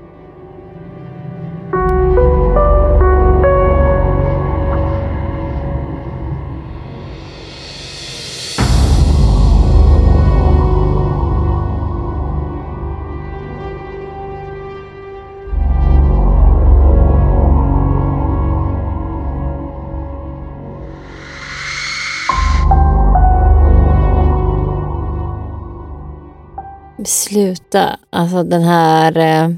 [27.11, 27.99] Sluta.
[28.09, 29.17] Alltså den här...
[29.17, 29.55] Eh,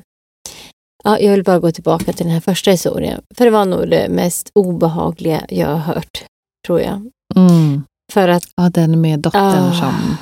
[1.04, 3.22] ja, jag vill bara gå tillbaka till den här första historien.
[3.38, 6.26] För det var nog det mest obehagliga jag har hört,
[6.68, 7.10] tror jag.
[7.36, 7.84] Mm.
[8.14, 9.74] För att Ja, den med dottern Ah.
[9.80, 10.18] som...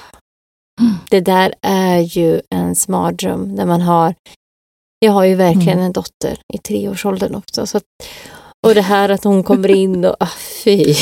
[1.10, 4.16] det där är ju en mardröm när man har...
[5.00, 5.86] Jag har ju verkligen Mm.
[5.86, 7.68] en dotter i treårsåldern också.
[7.68, 7.84] Så att,
[8.68, 10.16] och det här att hon kommer in och...
[10.20, 10.30] Ah,
[10.64, 10.96] fy.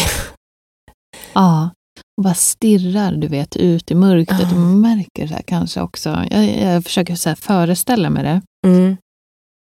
[1.34, 1.70] Ja,
[2.20, 4.39] och bara stirrar du vet ut i mörkret.
[4.41, 4.51] Ah.
[4.51, 6.09] Och man märker så här kanske också.
[6.32, 8.41] Jag, jag försöker så föreställa mig det.
[8.67, 8.97] Mm.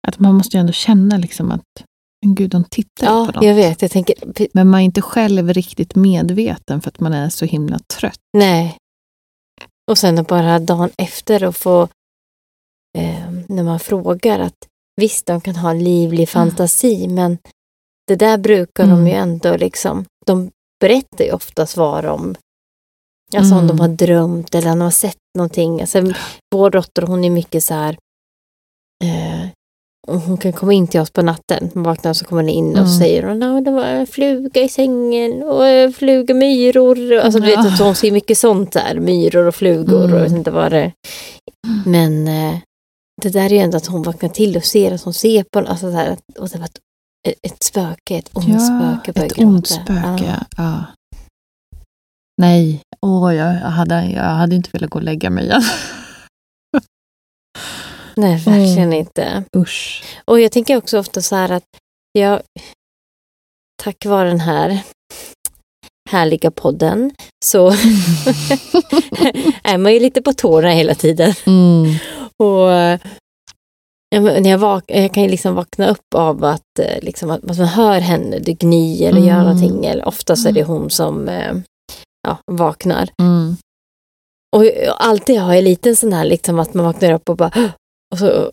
[0.08, 1.84] Att man måste ju ändå känna liksom att
[2.24, 3.46] men gud, de tittar Ja, på dem.
[3.48, 3.82] jag vet.
[3.82, 4.14] Jag tänker...
[4.54, 8.18] Men man är inte själv riktigt medveten för att man är så himla trött.
[8.38, 8.76] Nej.
[9.90, 11.82] Och sen bara dagen efter att få,
[12.98, 14.66] eh, när man frågar att
[15.00, 17.38] visst, de kan ha en livlig fantasi, men
[18.08, 19.06] det där brukar de Mm.
[19.06, 20.50] ju ändå liksom, de
[20.86, 22.34] berättar ju oftast vad de,
[23.36, 23.66] alltså om Mm.
[23.76, 25.80] de har drömt eller om de har sett någonting.
[25.80, 26.12] Alltså,
[26.54, 27.96] vår dotter, hon är mycket så här,
[29.04, 29.48] eh,
[30.26, 32.70] hon kan komma in till oss på natten, man vaknar och så kommer hon in
[32.72, 32.98] och Mm.
[32.98, 37.12] säger hon, "Ja, det var en fluga i sängen och en fluga myror.
[37.18, 37.72] Alltså du vet, Ja.
[37.72, 40.16] att hon ser mycket sånt där, myror och flugor och Mm.
[40.16, 40.92] jag vet inte vad det
[41.86, 42.58] Men eh,
[43.22, 45.58] det där är ju ändå att hon vaknar till och ser att hon ser på
[45.58, 46.78] alltså så här, att- och det var ett,
[47.28, 49.12] ett spöke, ett ont spöke.
[49.12, 49.48] börjar ett gråta.
[49.48, 50.40] ont spöke.
[50.56, 50.84] Ja.
[52.42, 55.62] Nej, åh, jag, hade, jag hade inte velat gå och lägga mig igen.
[58.16, 58.92] Nej, verkligen Mm.
[58.92, 59.44] inte.
[59.56, 60.04] Usch.
[60.24, 61.64] Och jag tänker också ofta så här att
[62.12, 62.42] jag,
[63.82, 64.82] tack vare den här
[66.10, 67.10] härliga podden,
[67.44, 67.70] så
[69.62, 71.34] är man ju lite på tårna hela tiden.
[71.46, 71.94] Mm.
[72.36, 72.98] Och ja,
[74.20, 77.56] när jag, vak- jag kan ju liksom vakna upp av att, eh, liksom, att man
[77.56, 79.44] hör henne det gny eller gör Mm.
[79.44, 79.84] någonting.
[79.86, 81.52] Eller oftast är det hon som eh,
[82.28, 83.08] ja, vaknar.
[83.22, 83.56] Mm.
[84.56, 87.50] Och jag- alltid har jag lite sån här liksom att man vaknar upp och bara
[88.12, 88.50] och så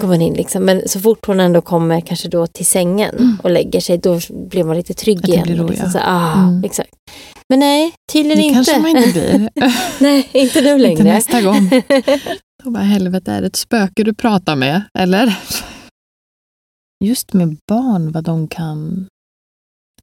[0.00, 0.64] går man in liksom.
[0.64, 3.38] Men så fort hon ändå kommer kanske då till sängen Mm.
[3.42, 5.56] och lägger sig då blir man lite trygg det igen.
[5.58, 5.92] ro, liksom, ja.
[5.92, 6.64] så, ah, Mm.
[6.64, 6.90] exakt.
[7.48, 8.54] Men nej, tydligen Det inte.
[8.72, 9.50] kanske man inte blir.
[10.00, 10.90] nej, inte nu längre.
[10.92, 11.70] Inte nästa gång.
[12.64, 14.82] Då bara, helvete, är det ett spöke du pratar med?
[14.98, 15.38] Eller?
[17.04, 19.06] Just med barn, vad de kan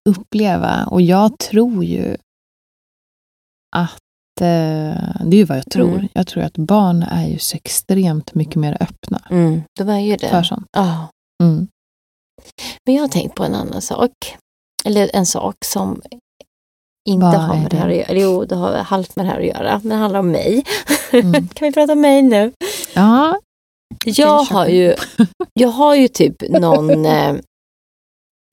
[0.10, 0.86] uppleva.
[0.86, 2.18] Och jag tror ju
[3.76, 5.96] att, eh, det är ju vad jag tror.
[5.96, 6.08] Mm.
[6.14, 10.16] Jag tror att barn är ju så extremt mycket mer öppna mm, de är ju
[10.16, 10.30] det.
[10.30, 10.68] för sånt.
[10.72, 11.10] Ja.
[11.44, 11.68] Mm.
[12.86, 14.12] Men jag har tänkt på en annan sak.
[14.86, 16.02] Eller en sak som
[17.10, 18.04] inte Vad har med det här det?
[18.04, 18.20] att göra.
[18.20, 19.80] Jo, det har halvt med det här att göra.
[19.84, 20.64] Men det handlar om mig.
[21.12, 21.48] Mm.
[21.54, 22.52] kan vi prata om mig nu?
[22.94, 23.40] Ja,
[24.06, 24.96] Jag har ju,
[25.54, 27.36] jag har ju typ någon eh,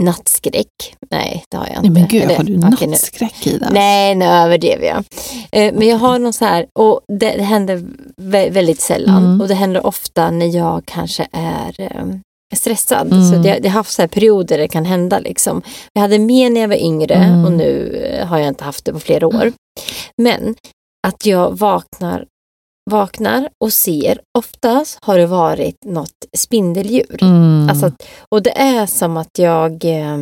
[0.02, 0.96] nattskräck.
[1.10, 1.90] Nej, det har jag inte.
[1.90, 3.68] nej men gud, Eller, har du nattskräck Ida?
[3.72, 5.04] Nej, nu överdrev jag.
[5.52, 7.76] Eh, men jag har någon så här, och det, det händer
[8.22, 9.24] vä- väldigt sällan.
[9.24, 9.40] Mm.
[9.40, 12.04] Och det händer ofta när jag kanske är eh,
[12.56, 13.12] stressad.
[13.12, 13.30] Mm.
[13.30, 15.18] Så det, det har haft så här perioder det kan hända.
[15.18, 15.62] Liksom.
[15.92, 17.44] Jag hade mer när jag var yngre Mm.
[17.44, 19.52] och nu eh, har jag inte haft det på flera år.
[20.22, 20.54] Men
[21.06, 22.26] att jag vaknar,
[22.90, 27.18] vaknar och ser, oftast har det varit något spindeldjur.
[27.22, 27.68] Mm.
[27.70, 30.18] Alltså, att- och det är som att jag eh,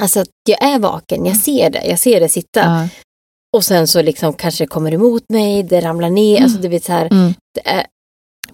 [0.00, 2.60] Alltså att jag är vaken, jag ser det, jag ser det sitta.
[2.60, 2.88] ja.
[3.56, 6.84] Och sen så liksom kanske det kommer emot mig, det ramlar ner, alltså du vet
[6.84, 7.06] så här.
[7.12, 7.34] Mm.
[7.54, 7.86] Det är,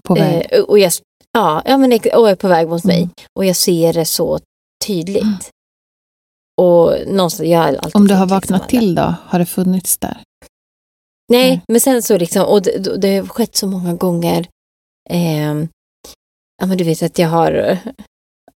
[0.09, 0.47] På väg.
[0.51, 0.93] eh, och jag,
[1.33, 3.03] ja, ja men och jag är på väg mot mig.
[3.03, 3.11] Mm.
[3.39, 4.39] Och jag ser det så
[4.87, 5.51] tydligt.
[6.61, 9.99] Och någonstans, jag har alltid Om du har liksom vaknat till då, har det funnits
[9.99, 10.16] där?
[11.28, 11.61] Nej, Nej.
[11.68, 14.49] men sen så liksom, och det, det har skett så många gånger.
[15.11, 15.55] Eh,
[16.61, 17.78] ja men du vet att jag har,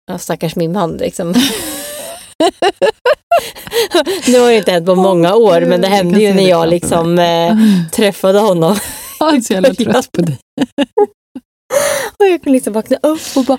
[0.05, 1.27] ja, stackars min man liksom.
[4.27, 7.19] nu har det inte hänt på många år, men det hände ju när jag liksom
[7.19, 7.55] eh,
[7.91, 8.75] träffade honom.
[9.19, 10.37] Jag är så jävla trött på dig.
[12.19, 13.57] Och jag kan liksom vakna upp och bara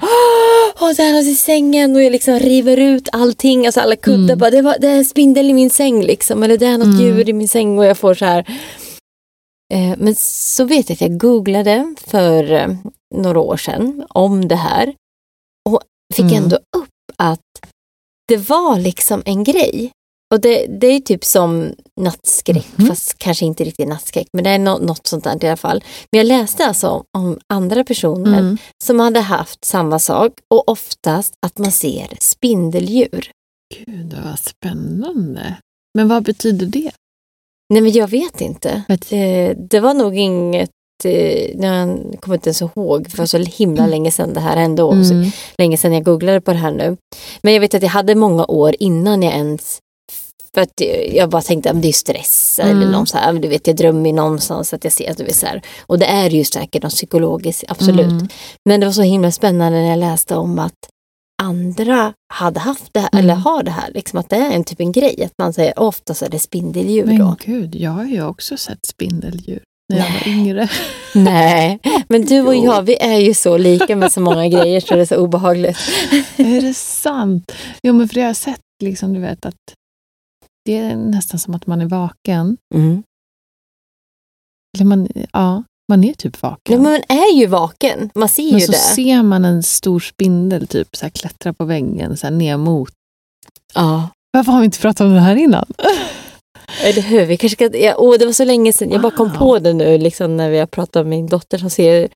[0.81, 4.25] Åh, det är något i sängen och jag liksom river ut allting, alltså alla kuddar.
[4.25, 4.39] Mm.
[4.39, 6.87] Bara, det, var, det är en spindel i min säng liksom, eller det är något
[6.87, 7.01] Mm.
[7.01, 8.39] djur i min säng och jag får så här.
[9.75, 12.69] Eh, men så vet jag att jag googlade för eh,
[13.15, 14.95] några år sedan om det här
[15.69, 15.81] och
[16.15, 16.37] fick Mm.
[16.43, 17.41] ändå upp att
[18.29, 19.91] det var liksom en grej.
[20.35, 22.89] Och det, det är typ som nattskräck, Mhm.
[22.89, 25.85] fast kanske inte riktigt nattskräck, men det är nå- något sånt där i alla fall.
[26.13, 28.59] Men jag läste alltså om, om andra personer Mm.
[28.85, 33.31] som hade haft samma sak och oftast att man ser spindeldjur.
[33.87, 35.55] Gud, vad spännande.
[35.99, 36.91] Men vad betyder det?
[37.73, 38.83] Nej men jag vet inte.
[39.11, 40.71] Det, det var nog inget,
[41.05, 44.57] eh, jag kommer inte ens ihåg, för det var så himla länge sedan det här
[44.57, 45.31] hände och Mm.
[45.59, 46.97] länge sedan jag googlade på det här nu.
[47.43, 49.79] Men jag vet att jag hade många år innan jag ens
[50.59, 52.77] för att eh, jag bara tänkte att det är stress Mm.
[52.77, 55.37] eller någon så här, du vet jag drömmer någonstans att jag ser att du vet
[55.37, 55.63] så här.
[55.87, 58.07] Och det är ju säkert något psykologiskt, absolut.
[58.07, 58.29] Mm.
[58.69, 60.75] Men det var så himla spännande när jag läste om att
[61.43, 63.25] andra hade haft det här, Mm.
[63.25, 65.23] eller har det här, liksom att det är en typ en grej.
[65.25, 67.37] Att man säger oftast är det spindeldjur Men då.
[67.45, 69.61] gud, jag har ju också sett spindeldjur
[69.93, 70.69] när jag var yngre.
[71.15, 71.79] Nej,
[72.09, 75.01] men du och jag vi är ju så lika med så många grejer så det
[75.01, 75.79] är så obehagligt.
[76.37, 77.53] är det sant?
[77.83, 79.55] Jo, men för jag har sett liksom, du vet att
[80.69, 82.57] det är nästan som att man är vaken.
[82.75, 83.03] Mm.
[84.77, 86.83] Eller man, ja, man är typ vaken.
[86.83, 88.79] Men man är ju vaken, man ser Men ju så det.
[88.79, 92.93] ser man en stor spindel typ så här, klättra på väggen så här, ner mot.
[93.75, 94.09] Ja.
[94.33, 95.65] Varför har vi inte pratat om det här innan?
[96.85, 97.27] Eller hur?
[97.27, 98.91] Vi kanske ska, ja, åh, det var så länge sedan.
[98.91, 99.37] Jag bara kom Wow.
[99.39, 102.09] på det nu liksom, när vi har pratat med min dotter som ser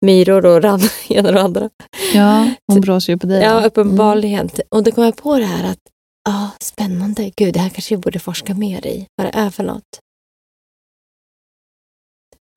[0.00, 1.70] myror och ran ena och andra.
[2.14, 3.42] Ja, hon bråser ju på dig.
[3.42, 4.48] Ja, uppenbarligen.
[4.68, 5.78] Och då kom jag på det här att
[6.26, 7.30] ja, spännande.
[7.36, 9.06] Gud, det här kanske vi borde forska mer i.
[9.16, 9.82] Vad det är för något.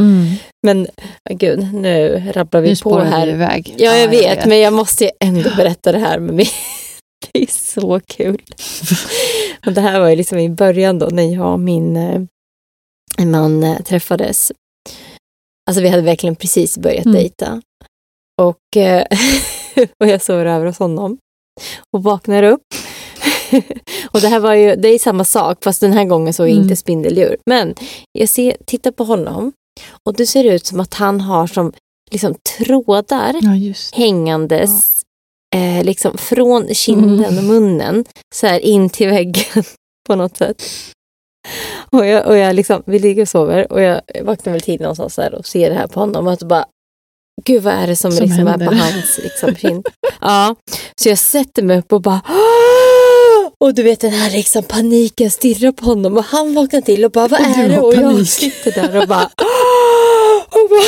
[0.03, 0.35] Mm.
[0.65, 0.87] Men
[1.29, 3.27] gud, nu rabblar vi Nu på spårar vi här.
[3.27, 3.75] iväg.
[3.77, 6.49] Ja, jag vet, men jag måste ju ändå berätta det här med mig.
[7.33, 8.41] Det är så kul.
[9.65, 12.21] Och det här var ju liksom i början då när jag och min eh,
[13.25, 14.51] man eh, träffades.
[15.69, 17.15] Alltså vi hade verkligen precis börjat Mm.
[17.17, 17.61] dejta.
[18.41, 19.05] Och, eh,
[19.99, 21.17] och jag sover över hos honom
[21.93, 22.61] och vaknar upp.
[24.11, 26.47] och det här var ju, det är samma sak fast den här gången så är
[26.51, 26.63] Mm.
[26.63, 27.37] inte spindeldjur.
[27.45, 27.75] Men
[28.11, 29.51] jag ser, tittar på honom
[30.05, 31.73] och det ser ut som att han har som
[32.11, 35.01] liksom trådar Ja, hängandes
[35.55, 37.37] eh, liksom från kinden Mm.
[37.37, 39.63] och munnen så här in till väggen
[40.07, 40.63] på något sätt.
[41.91, 45.15] Och jag, och jag liksom, vi ligger och sover och jag vaknar väl tidigt någonstans
[45.15, 46.65] där och ser det här på honom och så bara
[47.45, 49.85] Gud vad är det som, Som liksom är på hans liksom, kind?
[50.21, 50.55] ja,
[51.01, 52.78] så jag sätter mig upp och bara "Åh!"
[53.63, 57.11] Och du vet den här liksom paniken stirrar på honom och han vaknar till och
[57.11, 57.79] bara vad Och är det?
[57.79, 59.23] Och jag sitter där och bara
[60.45, 60.83] och bara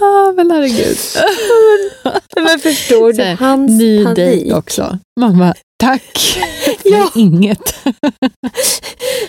[0.00, 0.98] Ja, men herregud.
[2.36, 4.16] Men förstår du hans Ny panik?
[4.16, 4.98] dejt också.
[5.20, 6.38] Mamma, tack
[6.84, 7.10] Ja.
[7.14, 7.74] inget.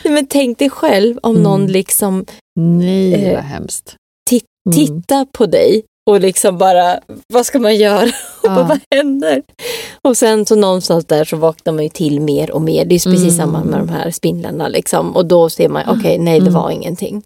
[0.03, 1.43] Nej, Men tänk dig själv om Mm.
[1.43, 2.25] någon liksom
[2.59, 3.95] Nej, Eh, vad hemskt.
[4.31, 4.85] Mm.
[5.01, 6.99] tittar på dig och liksom bara,
[7.33, 8.11] vad ska man göra?
[8.43, 9.41] Och bara, vad händer?
[10.07, 12.85] Och sen så någonstans där så vaknar man ju till mer och mer.
[12.85, 13.31] Det är precis Mm.
[13.37, 15.15] samma med de här spindlarna liksom.
[15.15, 16.53] Och då ser man, okej, nej det Mm.
[16.61, 17.23] var ingenting.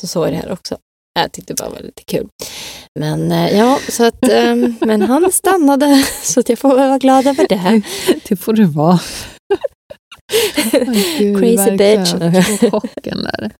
[0.00, 0.76] Så så är det här också.
[1.20, 2.28] Jag tyckte det bara var lite kul.
[3.00, 7.26] Men eh, ja, så att, eh, men han stannade så att jag får vara glad
[7.26, 7.82] över det.
[8.28, 8.98] Det får du vara.
[10.74, 12.10] Åh, Gud, Crazy bitch.
[12.70, 13.50] Chocken där.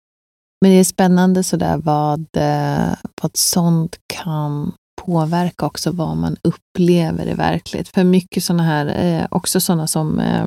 [0.63, 7.26] Men det är spännande sådär vad, eh, vad sånt kan påverka också vad man upplever
[7.28, 7.88] i verklighet.
[7.88, 10.47] För mycket sådana här, eh, också sådana som eh,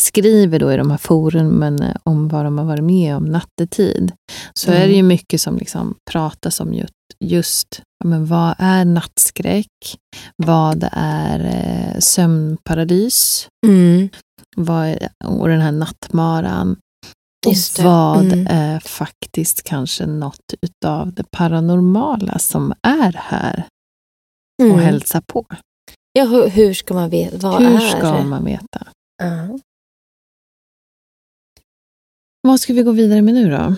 [0.00, 4.12] skriver då i de här forumen eh, om vad de har varit med om nattetid.
[4.54, 4.82] Så Mm.
[4.82, 6.92] är det ju mycket som liksom pratas om just,
[7.24, 9.96] just ja, men vad är nattskräck?
[10.36, 13.48] Vad är eh, sömnparadys?
[13.66, 14.08] Mm.
[14.56, 16.76] Vad är, och den här nattmaran.
[17.46, 18.46] Och vad Mm.
[18.50, 23.66] är faktiskt kanske något utav det paranormala som är här
[24.64, 24.84] och Mm.
[24.84, 25.44] hälsar på.
[26.12, 27.36] Ja, hur, hur ska man veta?
[27.36, 28.86] Vad Hur är ska man veta?
[29.22, 29.58] Ja.
[32.42, 33.74] Vad ska vi gå vidare med nu då?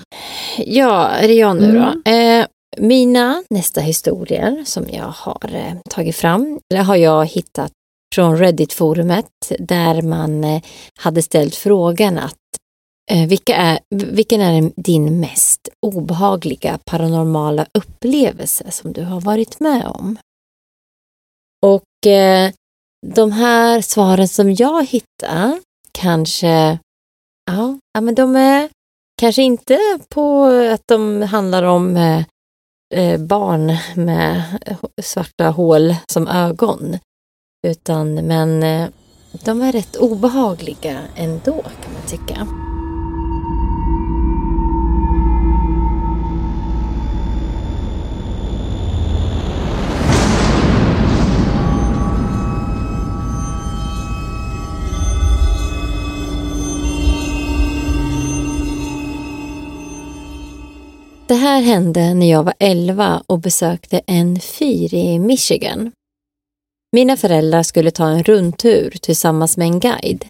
[0.59, 2.03] Ja, är det jag nu Mm.
[2.05, 2.11] då?
[2.11, 2.47] Eh,
[2.79, 7.73] mina nästa historier som jag har eh, tagit fram, har jag hittat
[8.15, 9.27] från Reddit-forumet
[9.59, 10.63] där man eh,
[10.99, 12.35] hade ställt frågan att
[13.11, 19.87] eh, vilka är, vilken är din mest obehagliga paranormala upplevelse som du har varit med
[19.87, 20.17] om?
[21.65, 22.53] Och eh,
[23.07, 25.61] de här svaren som jag hittar
[25.93, 26.79] kanske,
[27.47, 28.69] ja, ja men de är
[29.21, 32.23] Kanske inte på att de handlar om eh,
[32.95, 34.43] eh barn med
[35.03, 36.99] svarta hål som ögon.
[37.67, 38.89] Utan, men eh,
[39.45, 42.47] de är rätt obehagliga ändå kan man tycka.
[61.29, 65.93] Det här hände när jag var 11 och besökte en fyr i Michigan.
[66.93, 70.25] Mina föräldrar skulle ta en rundtur tillsammans med en guide.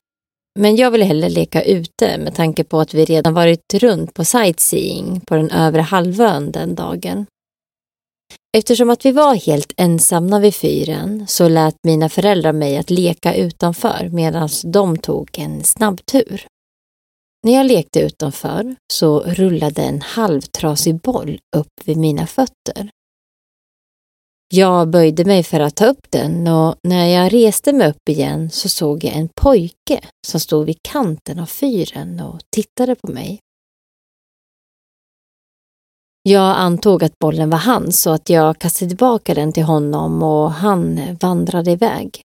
[0.59, 4.25] Men jag ville hellre leka ute med tanke på att vi redan varit runt på
[4.25, 7.27] sightseeing på den övre halvön den dagen.
[8.57, 13.35] Eftersom att vi var helt ensamma vid fyren så lät mina föräldrar mig att leka
[13.35, 16.47] utanför medan de tog en snabbtur.
[17.45, 22.91] När jag lekte utanför så rullade en halvtrasig boll upp vid mina fötter.
[24.55, 28.51] Jag böjde mig för att ta upp den och när jag reste mig upp igen
[28.51, 33.41] så såg jag en pojke som stod vid kanten av fyren och tittade på mig.
[36.23, 40.53] Jag antog att bollen var hans så att jag kastade tillbaka den till honom och
[40.53, 42.21] han vandrade iväg.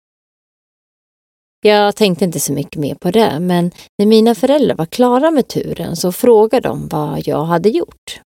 [1.66, 5.48] Jag tänkte inte så mycket mer på det, men när mina föräldrar var klara med
[5.48, 8.22] turen så frågade de vad jag hade gjort.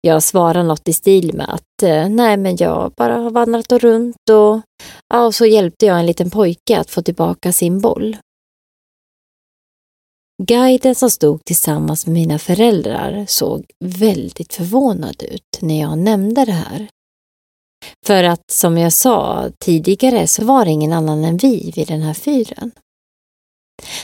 [0.00, 3.80] Jag svarade något i stil med att eh, nej, men jag bara har vandrat och
[3.80, 4.60] runt och,
[5.08, 8.16] ja, och så hjälpte jag en liten pojke att få tillbaka sin boll.
[10.42, 16.52] Guiden som stod tillsammans med mina föräldrar såg väldigt förvånad ut när jag nämnde det
[16.52, 16.88] här.
[18.06, 22.02] För att som jag sa tidigare så var det ingen annan än vi vid den
[22.02, 22.72] här fyren.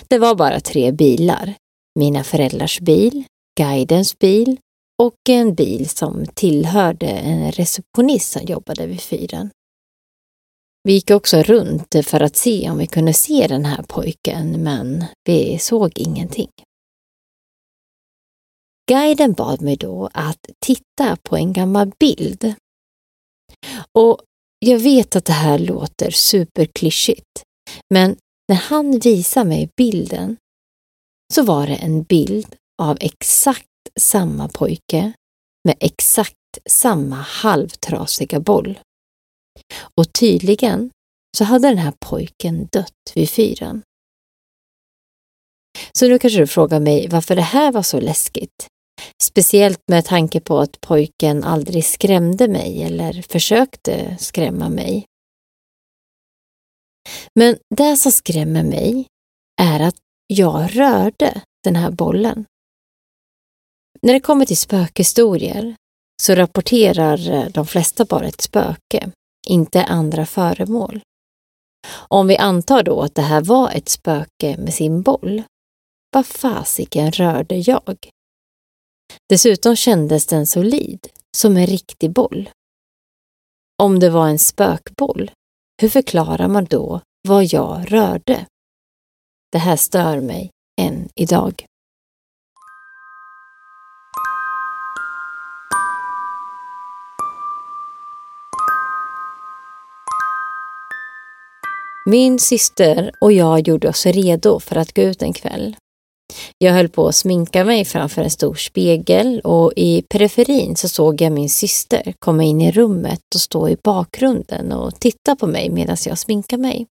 [0.09, 1.55] Det var bara tre bilar.
[1.99, 3.25] Mina föräldrars bil,
[3.59, 4.59] guidens bil
[5.03, 9.51] och en bil som tillhörde en receptionist som jobbade vid fyren.
[10.85, 15.05] Vi gick också runt för att se om vi kunde se den här pojken, men
[15.25, 16.51] vi såg ingenting.
[18.91, 22.55] Guiden bad mig då att titta på en gammal bild.
[23.93, 24.21] Och
[24.59, 27.43] jag vet att det här låter superklyschigt,
[27.95, 28.17] men
[28.49, 30.37] när han visade mig bilden
[31.35, 33.67] så var det en bild av exakt
[34.01, 35.13] samma pojke
[35.65, 36.35] med exakt
[36.71, 38.79] samma halvtrasiga boll.
[39.95, 40.91] Och tydligen
[41.39, 43.83] så hade den här pojken dött vid fyren.
[45.93, 48.67] Så nu kanske du frågar mig varför det här var så läskigt.
[49.23, 55.07] Speciellt med tanke på att pojken aldrig skrämde mig eller försökte skrämma mig.
[57.35, 59.07] Men det som skrämmer mig
[59.63, 59.97] är att
[60.27, 62.45] jag rörde den här bollen.
[64.03, 65.77] När det kommer till spökhistorier
[66.23, 69.11] så rapporterar de flesta bara ett spöke,
[69.49, 71.01] inte andra föremål.
[72.09, 75.43] Om vi antar då att det här var ett spöke med sin boll,
[76.13, 78.11] vad fasiken rörde jag?
[79.29, 82.51] Dessutom kändes den solid, som en riktig boll.
[83.83, 85.31] Om det var en spökboll,
[85.83, 88.47] hur förklarar man då vad jag rörde?
[89.53, 90.51] Det här stör mig
[90.81, 91.67] än idag.
[102.09, 105.77] Min syster och jag gjorde oss redo för att gå ut en kväll.
[106.59, 111.21] Jag höll på att sminka mig framför en stor spegel och i periferin så såg
[111.21, 115.71] jag min syster komma in i rummet och stå i bakgrunden och titta på mig
[115.71, 116.87] medan jag sminkade mig.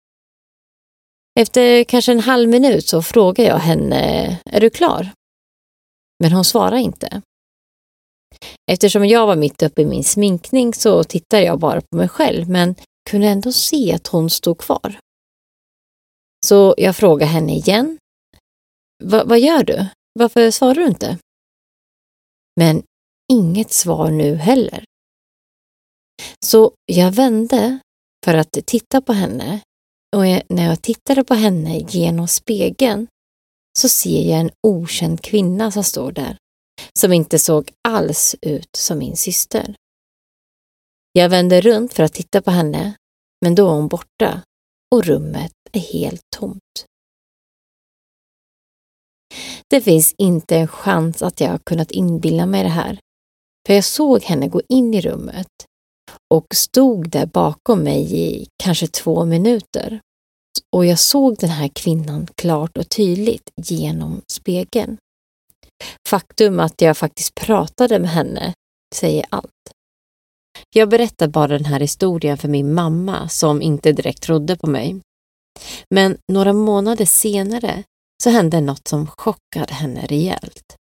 [1.41, 5.11] Efter kanske en halv minut så frågade jag henne, är du klar?
[6.23, 7.23] Men hon svarade inte.
[8.71, 12.49] Eftersom jag var mitt uppe i min sminkning så tittade jag bara på mig själv
[12.49, 12.75] men
[13.11, 14.99] kunde ändå se att hon stod kvar.
[16.47, 17.99] Så jag frågade henne igen
[19.01, 19.87] vad gör du?
[20.13, 21.19] Varför svarar du inte?
[22.57, 22.83] Men
[23.33, 24.85] inget svar nu heller.
[26.45, 27.79] Så jag vände
[28.25, 29.61] för att titta på henne
[30.17, 33.07] och när jag tittade på henne genom spegeln
[33.79, 36.37] så ser jag en okänd kvinna som står där,
[36.99, 39.75] som inte såg alls ut som min syster.
[41.13, 42.95] Jag vände runt för att titta på henne,
[43.45, 44.43] men då är hon borta
[44.95, 46.87] och rummet är helt tomt.
[49.71, 52.99] Det finns inte en chans att jag har kunnat inbilla mig det här,
[53.67, 55.49] för jag såg henne gå in i rummet
[56.35, 60.01] och stod där bakom mig i kanske två minuter.
[60.77, 64.97] Och jag såg den här kvinnan klart och tydligt genom spegeln.
[66.09, 68.55] Faktum att jag faktiskt pratade med henne
[68.95, 69.73] säger allt.
[70.75, 75.01] Jag berättar bara den här historien för min mamma som inte direkt trodde på mig.
[75.95, 77.85] Men några månader senare
[78.23, 80.77] så hände något som chockade henne rejält.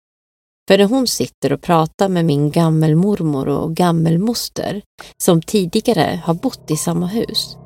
[0.68, 4.82] För när hon sitter och pratar med min gammelmormor och gammelmoster
[5.24, 7.58] som tidigare har bott i samma hus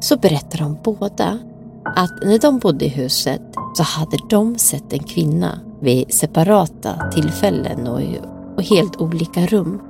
[0.00, 1.38] så berättar de båda
[1.84, 3.42] att när de bodde i huset
[3.76, 8.20] så hade de sett en kvinna vid separata tillfällen och i
[8.56, 9.80] och helt olika rum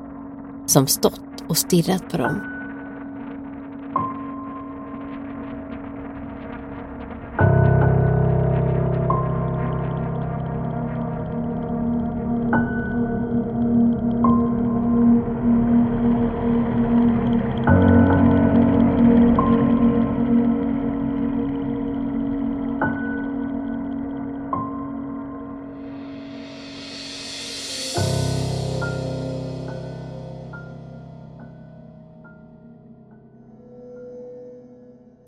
[0.66, 2.59] som stått och stirrat på dem.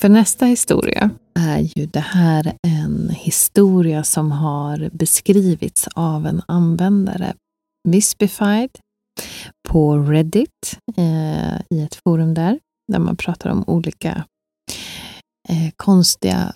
[0.03, 7.35] För nästa historia är ju det här en historia som har beskrivits av en användare,
[7.89, 8.71] Wispified,
[9.69, 12.59] på Reddit, eh, i ett forum där,
[12.93, 14.25] där man pratar om olika
[15.49, 16.53] eh, konstiga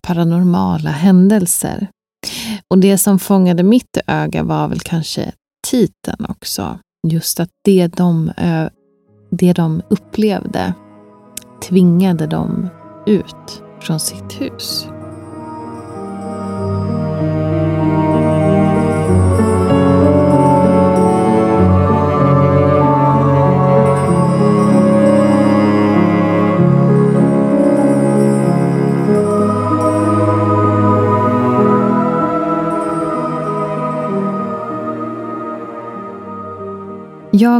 [0.00, 1.88] paranormala händelser.
[2.68, 5.32] Och det som fångade mitt öga var väl kanske
[5.70, 6.78] titeln också.
[7.08, 8.32] Just att det de,
[9.30, 10.74] det de upplevde
[11.68, 12.68] tvingade dem
[13.06, 14.88] ut från sitt hus.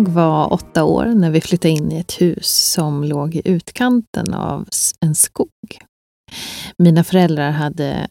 [0.01, 4.35] Jag var åtta år när vi flyttade in i ett hus som låg i utkanten
[4.35, 4.69] av
[5.01, 5.79] en skog.
[6.79, 8.09] Mina föräldrar hade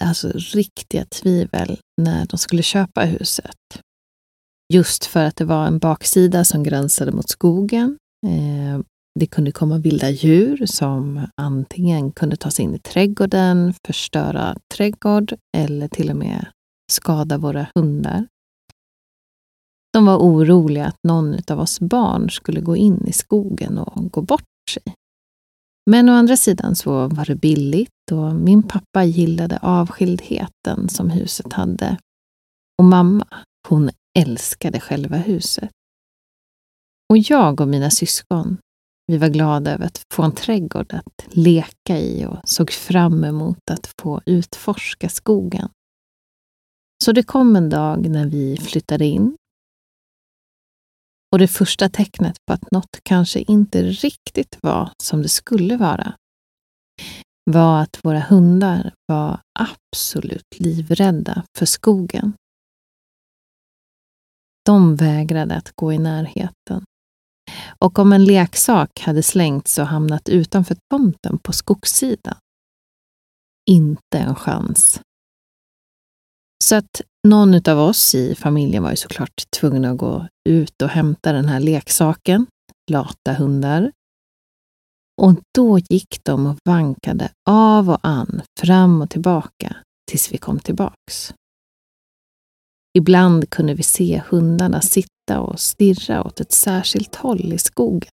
[0.00, 3.56] alltså riktiga tvivel när de skulle köpa huset.
[4.72, 7.98] Just för att det var en baksida som gränsade mot skogen.
[8.26, 8.80] Eh,
[9.20, 15.34] det kunde komma vilda djur som antingen kunde ta sig in i trädgården, förstöra trädgård
[15.56, 16.46] eller till och med
[16.92, 18.26] skada våra hundar.
[19.94, 24.22] De var oroliga att någon av oss barn skulle gå in i skogen och gå
[24.22, 24.82] bort sig.
[25.90, 31.52] Men å andra sidan så var det billigt och min pappa gillade avskildheten som huset
[31.52, 31.98] hade.
[32.78, 33.26] Och mamma,
[33.68, 35.70] hon älskade själva huset.
[37.10, 38.58] Och jag och mina syskon,
[39.06, 43.70] vi var glada över att få en trädgård att leka i och såg fram emot
[43.70, 45.68] att få utforska skogen.
[47.04, 49.36] Så det kom en dag när vi flyttade in
[51.34, 56.14] och det första tecknet på att något kanske inte riktigt var som det skulle vara
[57.50, 62.32] var att våra hundar var absolut livrädda för skogen.
[64.64, 66.84] De vägrade att gå i närheten.
[67.78, 72.36] Och om en leksak hade slängts och hamnat utanför tomten på skogssidan,
[73.70, 75.00] inte en chans.
[76.64, 80.88] Så att någon av oss i familjen var ju såklart tvungen att gå ut och
[80.88, 82.46] hämta den här leksaken,
[82.90, 83.92] lata hundar.
[85.22, 89.76] Och då gick de och vankade av och an, fram och tillbaka,
[90.10, 91.34] tills vi kom tillbaks.
[92.98, 98.10] Ibland kunde vi se hundarna sitta och stirra åt ett särskilt håll i skogen.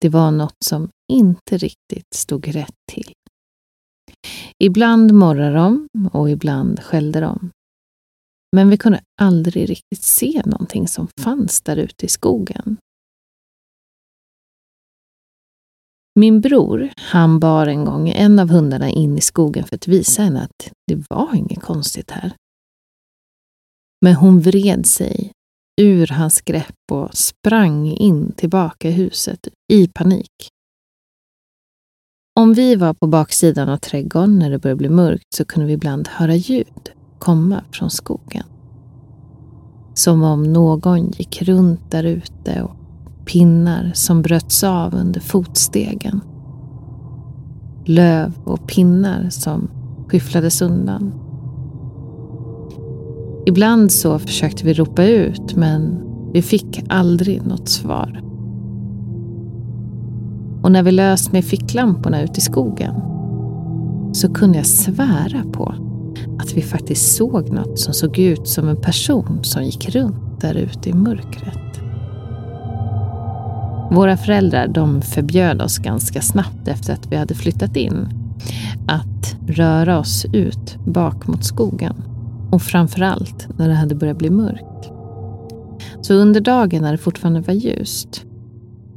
[0.00, 3.12] Det var något som inte riktigt stod rätt till.
[4.62, 7.50] Ibland morrade de och ibland skällde de.
[8.56, 12.76] Men vi kunde aldrig riktigt se någonting som fanns där ute i skogen.
[16.14, 20.22] Min bror, han bar en gång en av hundarna in i skogen för att visa
[20.22, 22.32] henne att det var inget konstigt här.
[24.04, 25.32] Men hon vred sig
[25.80, 30.30] ur hans grepp och sprang in tillbaka i huset i panik.
[32.34, 35.72] Om vi var på baksidan av trädgården när det började bli mörkt så kunde vi
[35.72, 38.44] ibland höra ljud komma från skogen.
[39.94, 42.76] Som om någon gick runt där ute och
[43.26, 46.20] pinnar som bröts av under fotstegen.
[47.84, 49.70] Löv och pinnar som
[50.08, 51.12] skyfflades undan.
[53.46, 56.02] Ibland så försökte vi ropa ut men
[56.32, 58.29] vi fick aldrig något svar.
[60.62, 62.94] Och när vi löst med ficklamporna ute i skogen
[64.12, 65.74] så kunde jag svära på
[66.38, 70.54] att vi faktiskt såg något som såg ut som en person som gick runt där
[70.54, 71.80] ute i mörkret.
[73.90, 78.08] Våra föräldrar de förbjöd oss ganska snabbt efter att vi hade flyttat in
[78.88, 81.94] att röra oss ut bak mot skogen.
[82.50, 84.90] Och framförallt när det hade börjat bli mörkt.
[86.02, 88.24] Så under dagen när det fortfarande var ljust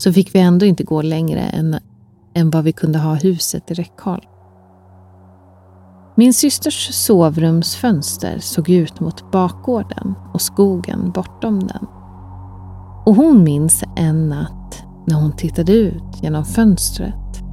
[0.03, 1.75] så fick vi ändå inte gå längre än,
[2.33, 4.27] än vad vi kunde ha huset i räckhåll.
[6.15, 11.87] Min systers sovrumsfönster såg ut mot bakgården och skogen bortom den.
[13.05, 17.43] Och hon minns en natt när hon tittade ut genom fönstret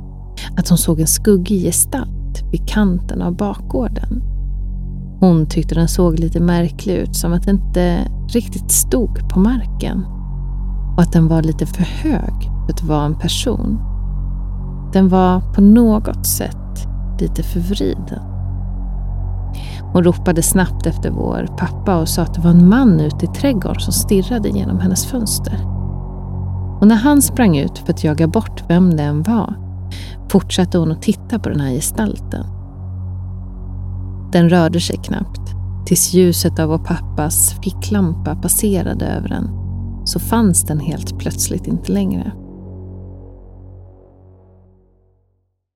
[0.57, 4.23] att hon såg en skuggig gestalt vid kanten av bakgården.
[5.21, 10.20] Hon tyckte den såg lite märklig ut, som att den inte riktigt stod på marken
[11.01, 13.79] och att den var lite för hög för att vara en person.
[14.93, 16.87] Den var på något sätt
[17.21, 18.23] lite förvriden.
[19.93, 23.29] Hon ropade snabbt efter vår pappa och sa att det var en man ute i
[23.29, 25.67] trädgården som stirrade genom hennes fönster.
[26.81, 29.55] Och när han sprang ut för att jaga bort vem det än var
[30.31, 32.47] fortsatte hon att titta på den här gestalten.
[34.33, 35.55] Den rörde sig knappt
[35.87, 39.60] tills ljuset av vår pappas ficklampa passerade över den
[40.11, 42.33] så fanns den helt plötsligt inte längre.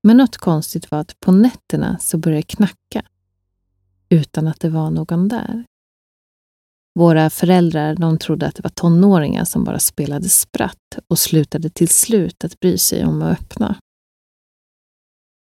[0.02, 3.02] Men något konstigt var att på nätterna så började det knacka
[4.08, 5.64] utan att det var någon där.
[6.98, 11.88] Våra föräldrar de trodde att det var tonåringar som bara spelade spratt och slutade till
[11.88, 13.76] slut att bry sig om att öppna.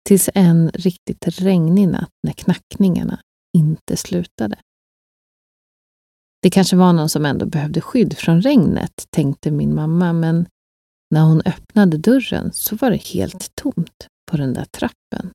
[0.06, 3.20] Tills en riktigt regnig natt när knackningarna
[3.58, 4.60] inte slutade.
[6.42, 10.48] Det kanske var någon som ändå behövde skydd från regnet, tänkte min mamma, men
[11.12, 15.32] när hon öppnade dörren så var det helt tomt på den där trappen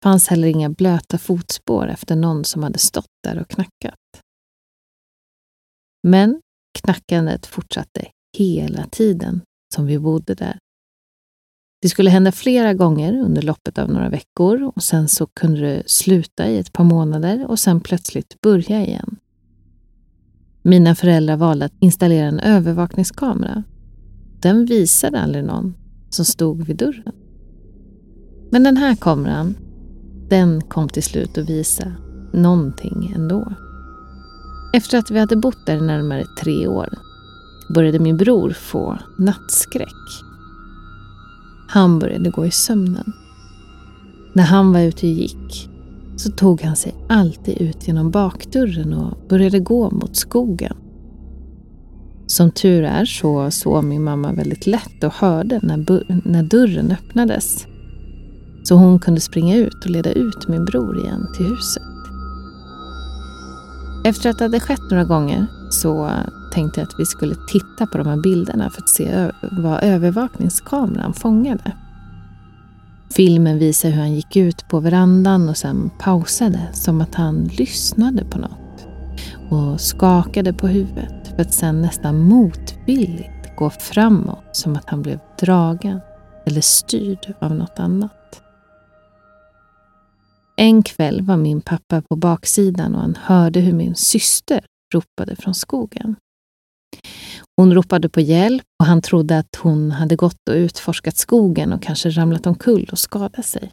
[0.00, 4.22] Det fanns heller inga blöta fotspår efter någon som hade stått där och knackat.
[6.02, 6.40] Men
[6.78, 9.40] knackandet fortsatte hela tiden
[9.74, 10.58] som vi bodde där.
[11.82, 15.82] Det skulle hända flera gånger under loppet av några veckor och sen så kunde det
[15.86, 19.16] sluta i ett par månader och sen plötsligt börja igen.
[20.66, 23.62] Mina föräldrar valde att installera en övervakningskamera.
[24.40, 25.74] Den visade aldrig någon
[26.10, 27.12] som stod vid dörren.
[28.50, 29.54] Men den här kameran
[30.28, 31.92] den kom till slut att visa
[32.32, 33.52] någonting ändå.
[34.74, 36.88] Efter att vi hade bott där i närmare tre år
[37.74, 40.24] började min bror få nattskräck.
[41.68, 43.12] Han började gå i sömnen.
[44.32, 45.70] När han var ute och gick
[46.16, 50.76] så tog han sig alltid ut genom bakdörren och började gå mot skogen.
[52.26, 55.76] Som tur är så sov min mamma väldigt lätt och hörde när,
[56.28, 57.66] när dörren öppnades.
[58.64, 61.82] Så hon kunde springa ut och leda ut min bror igen till huset.
[64.04, 66.10] Efter att det hade skett några gånger så
[66.52, 71.12] tänkte jag att vi skulle titta på de här bilderna för att se vad övervakningskameran
[71.12, 71.72] fångade.
[73.10, 78.24] Filmen visar hur han gick ut på verandan och sen pausade som att han lyssnade
[78.24, 78.86] på något
[79.50, 85.18] och skakade på huvudet för att sen nästan motvilligt gå framåt som att han blev
[85.40, 86.00] dragen
[86.46, 88.42] eller styrd av något annat.
[90.56, 95.54] En kväll var min pappa på baksidan och han hörde hur min syster ropade från
[95.54, 96.16] skogen.
[97.56, 101.82] Hon ropade på hjälp och han trodde att hon hade gått och utforskat skogen och
[101.82, 103.70] kanske ramlat omkull och skadat sig.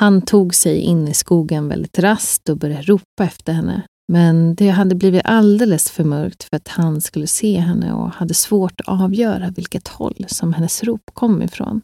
[0.00, 3.82] Han tog sig in i skogen väldigt rast och började ropa efter henne.
[4.12, 8.34] Men det hade blivit alldeles för mörkt för att han skulle se henne och hade
[8.34, 11.80] svårt att avgöra vilket håll som hennes rop kom ifrån.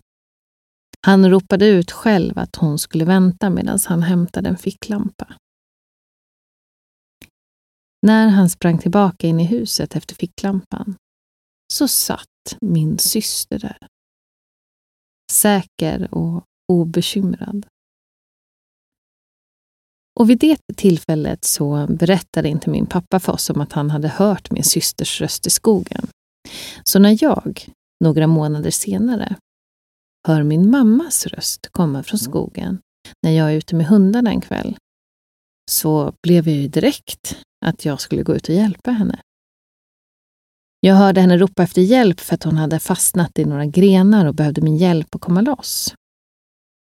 [1.07, 5.27] Han ropade ut själv att hon skulle vänta medan han hämtade en ficklampa.
[8.07, 10.97] När han sprang tillbaka in i huset efter ficklampan
[11.73, 13.79] så satt min syster där.
[15.33, 17.67] Säker och obekymrad.
[20.21, 24.09] Och vid det tillfället så berättade inte min pappa för oss om att han hade
[24.09, 26.09] hört min systers röst i skogen.
[26.85, 27.67] Så när jag,
[28.05, 29.37] några månader senare,
[30.29, 32.79] hör min mammas röst komma från skogen
[33.23, 34.77] när jag är ute med hundarna en kväll,
[35.71, 37.37] så blev jag ju direkt
[37.67, 39.21] att jag skulle gå ut och hjälpa henne.
[40.81, 44.35] Jag hörde henne ropa efter hjälp för att hon hade fastnat i några grenar och
[44.35, 45.95] behövde min hjälp att komma loss.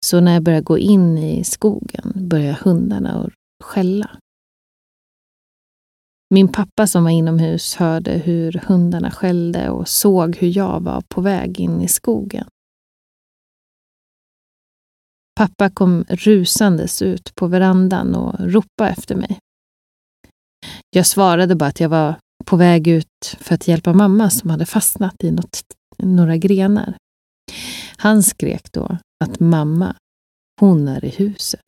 [0.06, 3.32] Så när jag började gå in i skogen började hundarna att
[3.64, 4.10] skälla.
[6.30, 11.20] Min pappa som var inomhus hörde hur hundarna skällde och såg hur jag var på
[11.20, 12.46] väg in i skogen.
[15.36, 19.38] Pappa kom rusandes ut på verandan och ropade efter mig.
[20.90, 22.14] Jag svarade bara att jag var
[22.44, 25.62] på väg ut för att hjälpa mamma som hade fastnat i något,
[25.98, 26.96] några grenar.
[27.96, 29.96] Han skrek då att mamma,
[30.60, 31.60] hon är i huset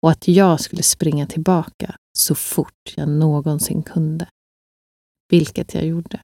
[0.00, 4.26] och att jag skulle springa tillbaka så fort jag någonsin kunde.
[5.30, 6.20] Vilket jag gjorde.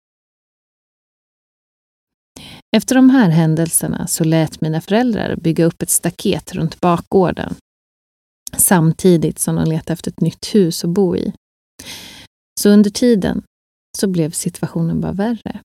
[2.76, 7.54] Efter de här händelserna så lät mina föräldrar bygga upp ett staket runt bakgården
[8.56, 11.32] samtidigt som de letade efter ett nytt hus att bo i.
[12.60, 13.42] Så under tiden
[13.98, 15.60] så blev situationen bara värre.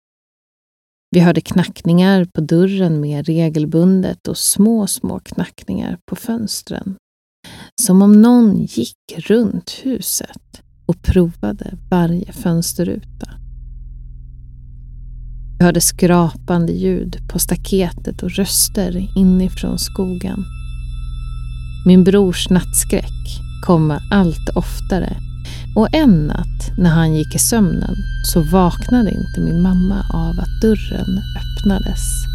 [1.12, 6.96] Vi hörde knackningar på dörren mer regelbundet och små, små knackningar på fönstren.
[7.82, 13.30] Som om någon gick runt huset och provade varje fönsterruta.
[15.60, 20.46] Vi hörde skrapande ljud på staketet och röster inifrån skogen.
[21.86, 25.18] Min brors nattskräck kom allt oftare
[25.76, 30.62] och en natt när han gick i sömnen så vaknade inte min mamma av att
[30.62, 32.26] dörren öppnades.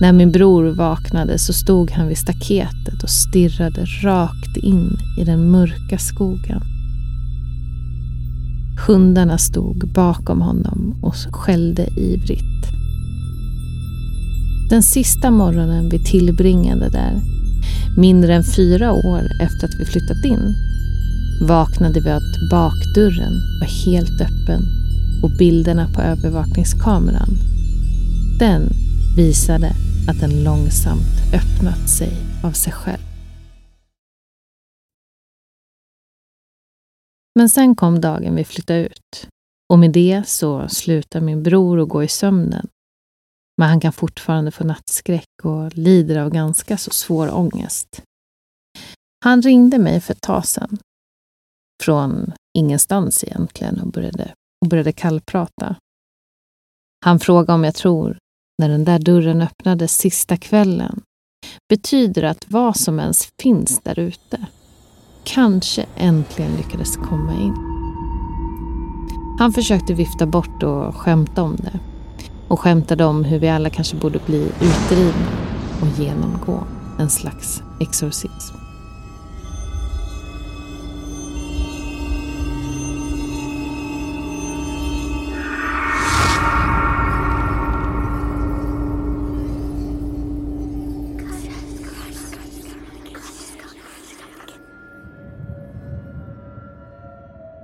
[0.00, 5.50] När min bror vaknade så stod han vid staketet och stirrade rakt in i den
[5.50, 6.62] mörka skogen.
[8.86, 12.66] Hundarna stod bakom honom och skällde ivrigt.
[14.70, 17.20] Den sista morgonen vi tillbringade där,
[17.96, 20.54] mindre än fyra år efter att vi flyttat in,
[21.48, 24.62] vaknade vi att bakdörren var helt öppen
[25.22, 27.30] och bilderna på övervakningskameran,
[28.38, 28.62] den
[29.16, 29.72] visade
[30.08, 32.12] att den långsamt öppnat sig
[32.44, 33.02] av sig själv.
[37.34, 39.28] Men sen kom dagen vi flyttade ut
[39.72, 42.68] och med det så slutar min bror att gå i sömnen.
[43.58, 48.02] Men han kan fortfarande få nattskräck och lider av ganska så svår ångest.
[49.24, 50.78] Han ringde mig för ett tag sedan
[51.80, 55.76] från ingenstans egentligen och började, och började kallprata.
[57.04, 58.18] Han frågade om jag tror,
[58.58, 61.02] när den där dörren öppnades sista kvällen,
[61.68, 64.46] betyder att vad som ens finns där ute
[65.24, 67.54] kanske äntligen lyckades komma in.
[69.38, 71.80] Han försökte vifta bort och skämta om det
[72.48, 75.28] och skämtade om hur vi alla kanske borde bli utdrivna
[75.80, 76.64] och genomgå
[76.98, 78.59] en slags exorcism.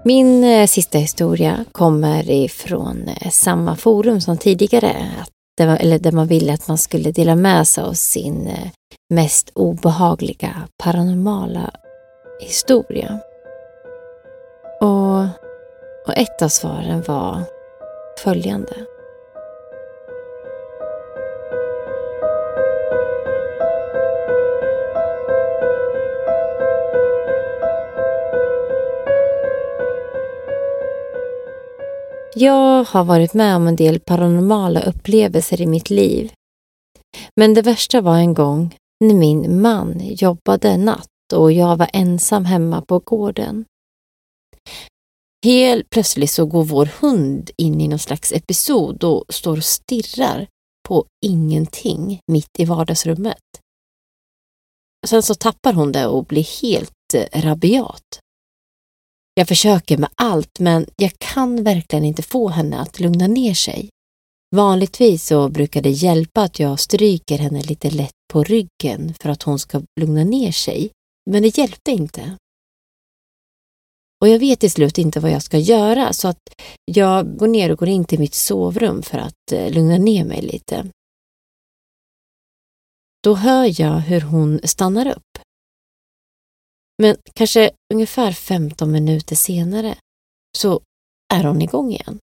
[0.06, 4.96] Min eh, sista historia kommer ifrån eh, samma forum som tidigare.
[5.22, 8.46] Att det var, eller där man ville att man skulle dela med sig av sin
[8.46, 8.70] eh,
[9.14, 11.70] mest obehagliga paranormala
[12.40, 13.20] historia.
[14.80, 15.18] Och,
[16.06, 17.42] och ett av svaren var
[18.24, 18.74] följande.
[32.38, 36.32] Jag har varit med om en del paranormala upplevelser i mitt liv.
[37.36, 42.44] Men det värsta var en gång när min man jobbade natt och jag var ensam
[42.44, 43.64] hemma på gården.
[45.44, 50.46] Helt plötsligt så går vår hund in i någon slags episod och står och stirrar
[50.88, 53.44] på ingenting mitt i vardagsrummet.
[55.06, 58.20] Sen så tappar hon det och blir helt eh, rabiat.
[59.38, 63.88] Jag försöker med allt men jag kan verkligen inte få henne att lugna ner sig.
[64.56, 69.42] Vanligtvis så brukar det hjälpa att jag stryker henne lite lätt på ryggen för att
[69.42, 70.90] hon ska lugna ner sig.
[71.30, 72.36] Men det hjälpte inte.
[74.20, 76.42] Och jag vet till slut inte vad jag ska göra så att
[76.84, 80.42] jag går ner och går in till mitt sovrum för att eh, lugna ner mig
[80.42, 80.86] lite.
[83.22, 85.25] Då hör jag hur hon stannar upp.
[86.98, 89.94] Men kanske ungefär 15 minuter senare
[90.58, 90.80] så
[91.34, 92.20] är hon igång igen.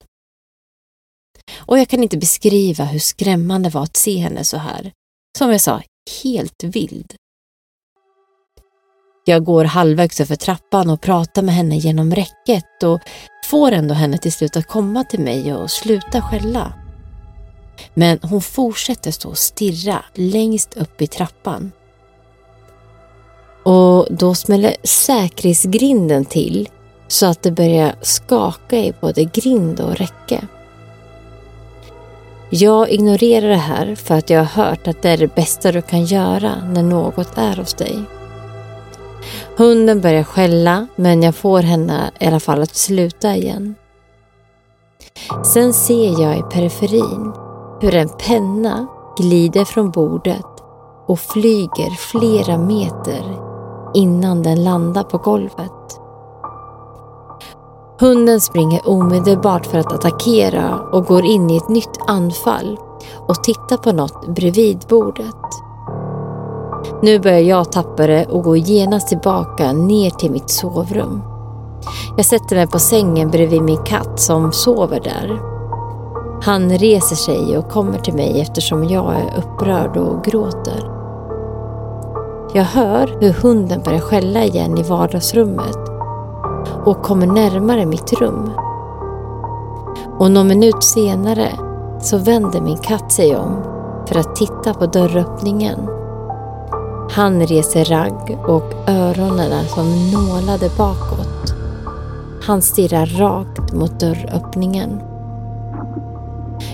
[1.58, 4.92] Och jag kan inte beskriva hur skrämmande det var att se henne så här.
[5.38, 5.82] Som jag sa,
[6.24, 7.16] helt vild.
[9.26, 13.00] Jag går halvvägs över trappan och pratar med henne genom räcket och
[13.46, 16.74] får ändå henne till slut att komma till mig och sluta skälla.
[17.94, 21.72] Men hon fortsätter stå och stirra längst upp i trappan.
[23.64, 26.70] Och då smäller säkerhetsgrinden till
[27.08, 30.48] så att det börjar skaka i både grind och räcke.
[32.50, 35.82] Jag ignorerar det här för att jag har hört att det är det bästa du
[35.82, 38.00] kan göra när något är hos dig.
[39.58, 43.76] Hunden börjar skälla men jag får henne i alla fall att sluta igen.
[45.46, 47.32] Sen ser jag i periferin
[47.82, 48.88] hur en penna
[49.18, 50.46] glider från bordet
[51.08, 53.43] och flyger flera meter
[53.94, 56.00] innan den landar på golvet.
[58.00, 62.78] Hunden springer omedelbart för att attackera och går in i ett nytt anfall
[63.28, 65.36] och tittar på något bredvid bordet.
[67.02, 71.22] Nu börjar jag tappa det och går genast tillbaka ner till mitt sovrum.
[72.18, 75.42] Jag sätter mig på sängen bredvid min katt som sover där.
[76.44, 80.93] Han reser sig och kommer till mig eftersom jag är upprörd och gråter.
[82.56, 85.78] Jag hör hur hunden börjar skälla igen i vardagsrummet
[86.86, 88.52] och kommer närmare mitt rum.
[90.20, 91.48] Och någon minut senare
[92.02, 93.62] så vänder min katt sig om
[94.08, 95.80] för att titta på dörröppningen.
[97.12, 101.54] Han reser ragg och öronen är som nålade bakåt.
[102.44, 105.02] Han stirrar rakt mot dörröppningen.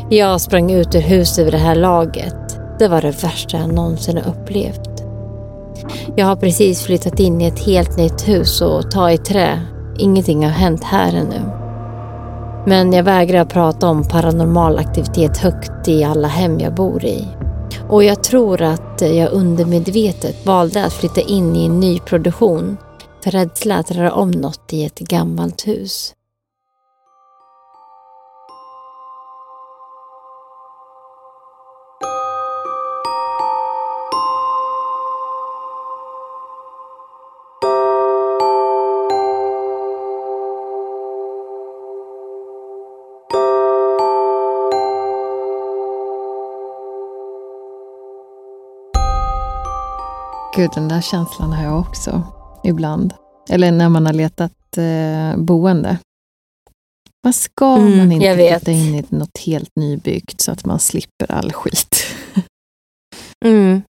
[0.09, 2.59] Jag sprang ut ur huset vid det här laget.
[2.80, 4.88] Det var det värsta jag någonsin har upplevt.
[6.15, 9.61] Jag har precis flyttat in i ett helt nytt hus och ta i trä.
[9.99, 11.41] Ingenting har hänt här ännu.
[12.65, 17.27] Men jag vägrar prata om paranormal aktivitet högt i alla hem jag bor i.
[17.89, 22.77] Och jag tror att jag undermedvetet valde att flytta in i en ny produktion
[23.23, 26.13] för rädsla att röra om något i ett gammalt hus.
[50.60, 52.24] Gud, den där känslan har jag också
[52.64, 53.14] ibland.
[53.49, 55.97] Eller när man har letat eh, boende.
[57.22, 60.80] Vad ska Mm, man inte jag flytta in i något helt nybyggt så att man
[60.80, 62.05] slipper all skit?
[63.45, 63.82] Mm.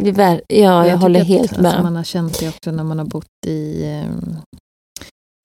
[0.00, 1.66] Det ja, jag, tycker håller att, helt med.
[1.66, 4.06] Alltså, man har känt det också när man har bott i, eh,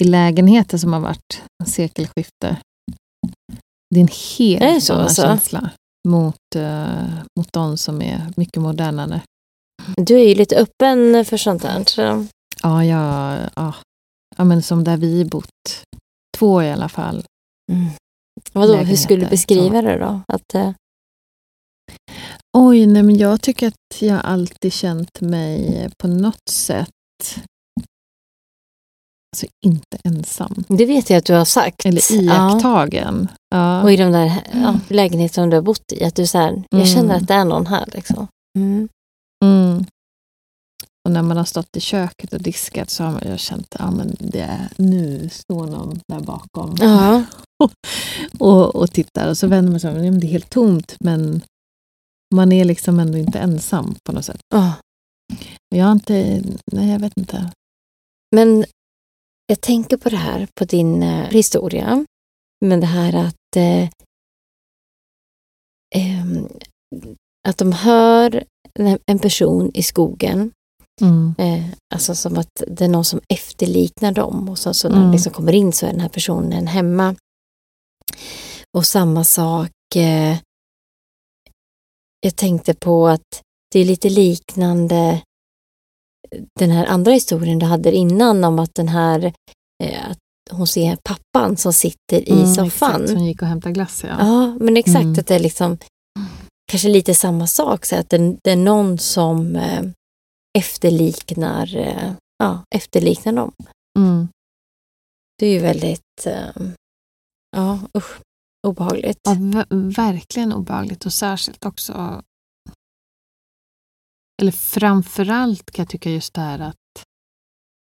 [0.03, 2.57] i lägenheter som har varit sekelskifte.
[3.95, 4.07] Det är en
[4.37, 5.21] helt Är annan alltså?
[5.21, 5.69] känsla
[6.07, 9.21] mot, eh, mot de som är mycket modernare.
[9.97, 11.83] Du är ju lite öppen för sånt här.
[11.83, 12.01] Så.
[12.63, 13.73] Ja, ja, ja.
[14.37, 15.83] ja men som där vi bott.
[16.37, 17.25] Två i alla fall.
[17.71, 17.89] Mm.
[18.53, 20.21] Vadå, hur skulle du beskriva det då?
[20.27, 20.71] Att, eh,
[22.57, 26.89] Oj, nej men jag tycker att jag alltid känt mig på något sätt
[29.35, 30.63] alltså inte ensam.
[30.67, 31.85] det vet jag att du har sagt.
[31.85, 32.51] Eller Ja.
[32.51, 33.27] iakttagen.
[33.49, 33.83] Ja.
[33.83, 36.81] Och i de där ja, lägenheterna du har bott i, att du så här, jag
[36.81, 36.85] Mm.
[36.93, 37.85] känner att det är någon här.
[37.93, 38.27] Liksom.
[38.59, 38.89] Mm.
[39.43, 39.85] Mm.
[41.05, 43.79] Och när man har stått i köket och diskat så har man jag känt att
[43.79, 47.23] ja, men det är, nu står någon där bakom Ja.
[48.39, 49.29] och, och tittar.
[49.29, 50.01] Och så vänder man sig om.
[50.01, 51.41] Men Det är helt tomt men
[52.35, 54.41] man är liksom ändå inte ensam på något sätt.
[54.53, 57.51] Och Jag har inte, nej jag vet inte.
[58.35, 58.65] Men
[59.47, 62.05] jag tänker på det här, på din eh, historia.
[62.65, 63.89] Men det här att, eh,
[65.95, 66.47] ehm,
[67.47, 68.43] att de hör
[69.05, 70.51] en- person i skogen
[71.01, 71.35] Mm.
[71.37, 71.65] Eh,
[71.95, 75.11] alltså som att det är någon som efterliknar dem och så, så när de Mm.
[75.11, 77.15] liksom kommer in så är den här personen hemma.
[78.77, 80.37] Och samma sak, eh,
[82.19, 83.41] jag tänkte på att
[83.71, 85.21] det är lite liknande
[86.59, 89.33] den här andra historien du hade innan om att den här,
[89.83, 90.17] eh, att
[90.51, 93.01] hon ser pappan som sitter i Mm, soffan.
[93.01, 94.15] Exakt, som gick och hämtade glass ja.
[94.19, 95.19] Ja, men exakt Mm.
[95.19, 95.77] att det är liksom
[96.73, 99.83] kanske lite samma sak, så att det, det är någon som eh,
[100.57, 103.51] efterliknar, eh, ja, efterliknar dem.
[103.99, 104.27] Mm.
[105.37, 106.51] Det är ju väldigt, eh,
[107.55, 108.21] ja usch,
[108.67, 109.19] obehagligt.
[109.23, 112.23] Ja, ver- verkligen obehagligt och särskilt också
[114.41, 117.05] eller framförallt kan jag tycka just det här att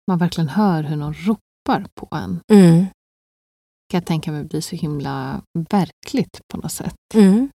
[0.09, 2.41] man verkligen hör hur någon ropar på en.
[2.53, 2.79] Mm.
[3.91, 6.95] Kan jag tänka mig blir så himla verkligt på något sätt.
[7.15, 7.49] Mm.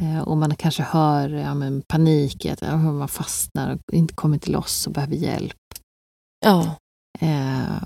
[0.00, 4.52] Eh, och man kanske hör ja, men panik att man fastnar och inte kommer till
[4.52, 5.56] loss och behöver hjälp.
[6.44, 6.76] Ja,
[7.20, 7.82] Eh,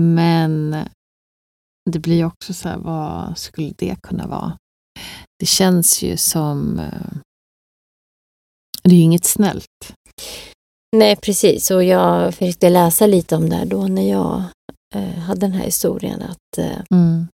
[0.00, 0.76] men
[1.90, 4.58] det blir också så här, vad skulle det kunna vara?
[5.38, 6.78] Det känns ju som...
[6.78, 7.16] Eh,
[8.82, 9.94] det är ju inget snällt.
[10.96, 11.70] nej precis.
[11.70, 14.42] Och jag försökte läsa lite om det här då när jag
[15.00, 16.22] hade den här historien.
[16.22, 16.78] Att, eh,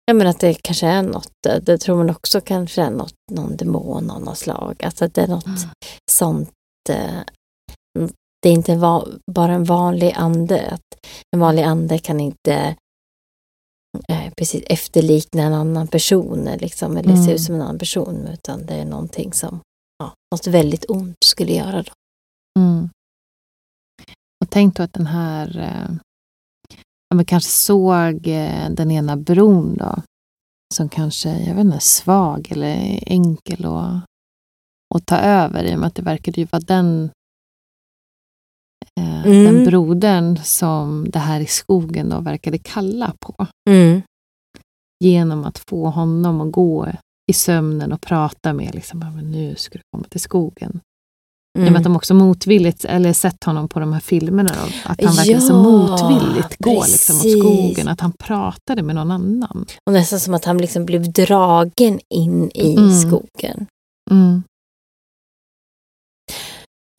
[0.07, 3.15] ja, men att det kanske är något, eh, det tror man också kanske är något,
[3.33, 4.85] någon demon av något slag.
[4.85, 5.59] Alltså att det är något Mm.
[6.11, 6.51] sånt.
[6.91, 7.21] Eh,
[8.43, 10.71] det är inte va- bara en vanlig ande.
[10.71, 11.01] Att
[11.37, 12.77] en vanlig ande kan inte
[14.09, 17.35] eh, precis efterlikna en annan person liksom, eller se Mm.
[17.35, 18.27] ut som en annan person.
[18.33, 19.61] Utan det är någonting som,
[19.99, 21.83] ja, något väldigt ont skulle göra.
[21.83, 21.93] Då.
[22.61, 22.89] Mm.
[24.45, 25.97] Och tänk då att den här eh,
[27.15, 30.03] ja, men kanske såg eh, den ena bron då
[30.75, 34.05] som kanske, jag vet inte, svag eller enkel att,
[34.95, 37.11] att ta över i och med att det verkade ju vara den
[39.01, 39.45] eh, Mm.
[39.55, 43.47] den brodern som det här i skogen då verkade kalla på.
[45.05, 46.89] Genom att få honom att gå
[47.31, 50.81] i sömnen och prata med liksom, "Ja, men nu ska du komma till skogen.
[51.55, 51.77] I och med Mm.
[51.77, 55.43] att de också motvilligt, eller sett honom på de här filmerna, då, att han verkligen
[55.43, 57.39] så Ja, motvilligt går liksom precis.
[57.39, 59.67] skogen, att han pratade med någon annan.
[59.87, 63.01] Och nästan som att han liksom blev dragen in i Mm.
[63.01, 63.67] skogen.
[64.11, 64.43] Mm.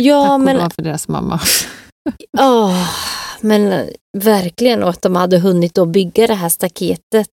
[0.04, 1.40] Ja, Tack men, lov för deras mamma.
[2.40, 2.90] åh,
[3.42, 4.84] men verkligen.
[4.84, 7.28] Och att de hade hunnit att bygga det här staketet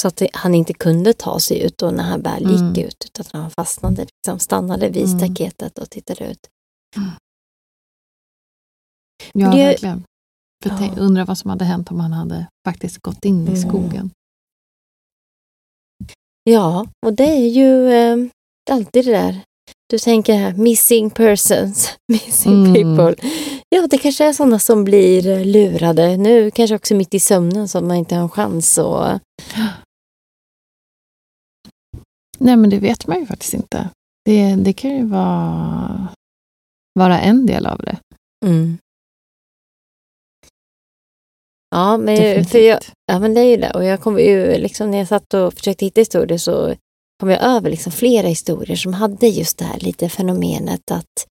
[0.00, 2.84] så att han inte kunde ta sig ut då när han väl gick Mm.
[2.86, 3.04] ut.
[3.04, 5.18] Utan att han fastnade, liksom stannade vid Mm.
[5.18, 6.38] staketet och tittade ut.
[9.32, 10.04] Ja, Det- verkligen.
[10.64, 10.94] För Ja.
[10.98, 13.68] undra vad som hade hänt om han hade faktiskt gått in i Mm.
[13.68, 14.10] skogen.
[16.44, 18.16] Ja, och det är ju eh,
[18.70, 19.40] alltid det där.
[19.90, 22.74] Du tänker här, missing persons, missing Mm.
[22.96, 23.28] people.
[23.68, 27.78] Ja, det kanske är sådana som blir lurade nu, kanske också mitt i sömnen så
[27.78, 29.22] att man inte har en chans att...
[32.38, 33.90] Nej, men det vet man ju faktiskt inte.
[34.24, 36.08] Det, det kan ju vara,
[36.94, 37.98] vara en del av det.
[38.46, 38.78] Mm.
[41.70, 42.50] Ja, men, Definitivt.
[42.50, 43.70] för jag, ja, men det är ju det.
[43.70, 46.74] Och jag kom ju, liksom, när jag satt och försökte hitta historier så
[47.20, 51.26] kom jag över liksom flera historier som hade just det här lite fenomenet att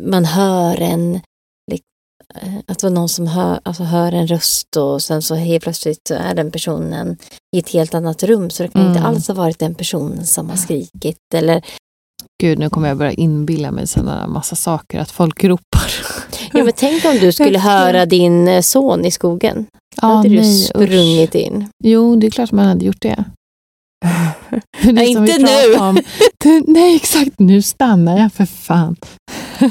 [0.00, 1.20] man hör en,
[2.66, 6.00] att det var någon som hör, alltså hör en röst och sen så helt plötsligt
[6.08, 7.16] så är den personen
[7.56, 9.10] i ett helt annat rum så det kan inte Mm.
[9.10, 11.62] alls ha varit den personen som har skrikit eller
[12.42, 15.90] Gud, nu kommer jag börja inbilla mig sådana massa saker, att folk ropar.
[16.52, 19.66] ja, men tänk om du skulle höra din eh, son i skogen.
[20.00, 20.66] Då hade du nej, usch.
[20.68, 21.68] sprungit in.
[21.84, 23.24] Jo, det är klart man hade gjort det.
[24.82, 25.74] det Nej, inte nu.
[25.80, 25.98] Om.
[26.44, 27.38] Du, nej, exakt.
[27.38, 28.96] Nu stannar jag för fan.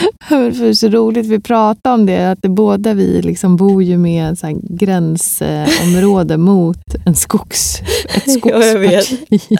[0.28, 4.38] För så roligt, vi pratade om det, att det båda vi liksom bor ju med
[4.42, 7.80] här gränsområde mot en skogs,
[8.14, 9.56] ett Ja, skogsparti.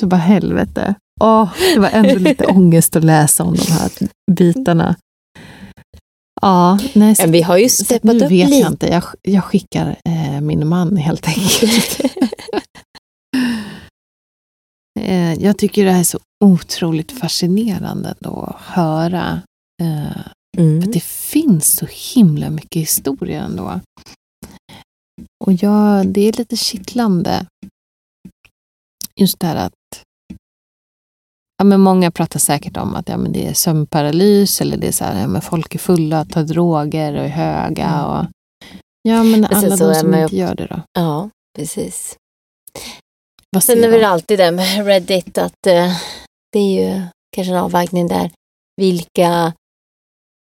[0.00, 0.94] så bara helvete.
[1.20, 3.90] Åh, det var ändå lite ångest att läsa om de här
[4.32, 4.96] bitarna.
[6.42, 8.54] Ja, nej, så Men vi har ju så steppat upp vet lite.
[8.54, 8.86] jag inte.
[8.86, 12.00] Jag, jag skickar eh, min man helt enkelt.
[15.04, 19.42] Eh, jag tycker det här är så otroligt fascinerande då att höra.
[19.82, 20.20] Eh,
[20.58, 20.82] Mm.
[20.82, 23.80] för det finns så himla mycket historia ändå.
[25.44, 27.46] Och jag, det är lite kittlande.
[29.20, 29.72] Just det här att
[31.56, 34.92] Ja, men många pratar säkert om att ja, men det är sömnparalys eller det är
[34.92, 38.06] så här, ja, men folk är fulla, tar droger och är höga.
[38.06, 38.26] Och,
[39.02, 40.80] ja, men sen alla de som inte gör det då?
[40.92, 42.16] Ja, precis.
[43.54, 45.96] Vad Sen är väl alltid det med Reddit att eh,
[46.52, 47.02] det är ju
[47.36, 48.30] kanske en avvägning där.
[48.76, 49.52] vilka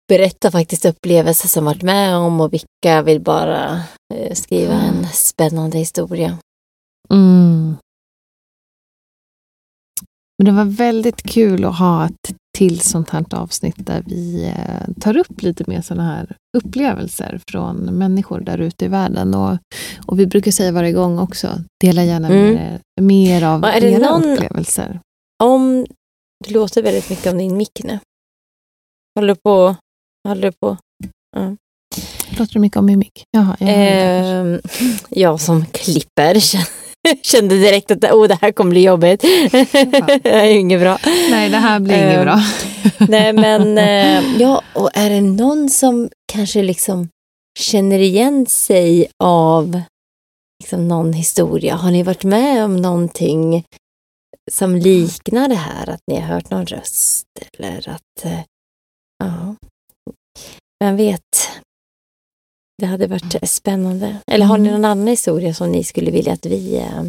[0.08, 3.82] berättar faktiskt upplevelser som varit med om och vilka vill bara
[4.14, 6.38] eh, skriva en spännande historia.
[7.10, 7.76] Mm.
[10.38, 14.94] Men det var väldigt kul att ha ett till sånt här avsnitt där vi eh,
[15.00, 19.34] tar upp lite mer sådana här upplevelser från människor där ute i världen.
[19.34, 19.58] Och,
[20.06, 21.48] och vi brukar säga varje gång också,
[21.80, 22.54] dela gärna Mm.
[22.54, 25.00] mer, mer av Och är era någon- upplevelser.
[25.42, 25.86] Om
[26.46, 27.98] det låter väldigt mycket om din mick nu.
[29.14, 29.76] Håller du på?
[30.28, 30.76] Håller på?
[32.30, 33.24] Pratar du mycket om mimik?
[33.30, 33.68] Jaha, jag.
[33.70, 34.60] Ehm,
[35.08, 36.34] jag som klipper
[37.22, 39.20] kände direkt att oh, det här kommer bli jobbigt.
[40.22, 40.98] det är inget bra.
[41.30, 42.40] Nej, det här blir inget ehm, bra.
[43.08, 47.08] Nej men eh, ja, och är det någon som kanske liksom
[47.58, 49.82] känner igen sig av
[50.62, 51.74] liksom någon historia?
[51.74, 53.64] Har ni varit med om någonting
[54.50, 55.90] som liknar det här?
[55.90, 57.26] Att ni har hört någon röst
[57.58, 58.40] eller att, eh,
[59.18, 59.54] ja,
[60.80, 61.50] vem vet.
[62.80, 64.16] Det hade varit spännande.
[64.26, 64.80] Eller har ni Mm.
[64.80, 67.02] någon annan historia som ni skulle vilja att vi eh,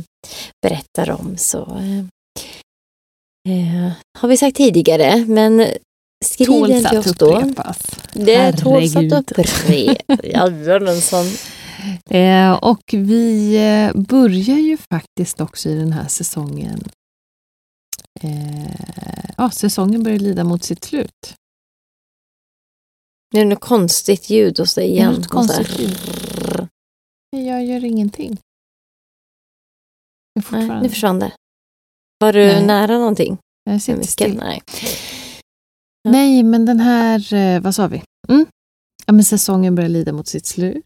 [0.61, 1.99] berättar om så eh,
[3.49, 5.67] eh, har vi sagt tidigare, men
[6.25, 7.37] skriv den till oss då.
[7.37, 7.77] upprepas.
[8.13, 9.69] Det tåls att upprepas.
[12.09, 16.83] Eh, och vi eh, börjar ju faktiskt också i den här säsongen.
[18.21, 18.71] Eh,
[19.37, 21.33] ja, säsongen börjar lida mot sitt slut.
[23.33, 25.13] Nu är det något konstigt ljud hos dig igen.
[25.13, 25.97] något konstigt ljud?
[27.29, 28.37] Jag gör ingenting.
[30.51, 31.31] Nej, nu försvann det.
[32.19, 32.65] Var du Nej.
[32.65, 33.37] nära någonting?
[33.63, 34.35] jag sitter still.
[34.37, 34.61] Nej.
[36.01, 36.11] Ja.
[36.11, 38.03] Nej, men den här, eh, vad sa vi?
[38.29, 38.45] Mm.
[39.05, 40.83] Ja, men säsongen börjar lida mot sitt slut.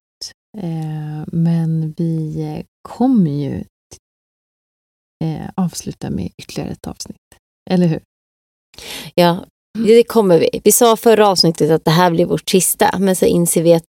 [0.58, 3.64] Eh, men vi eh, kommer ju
[5.56, 7.18] avsluta med ytterligare ett avsnitt.
[7.70, 8.02] Eller hur?
[9.16, 9.46] Ja,
[9.76, 10.62] det kommer vi.
[10.64, 13.84] Vi sa förra avsnittet att det här blir vårt sista, men så inser vi att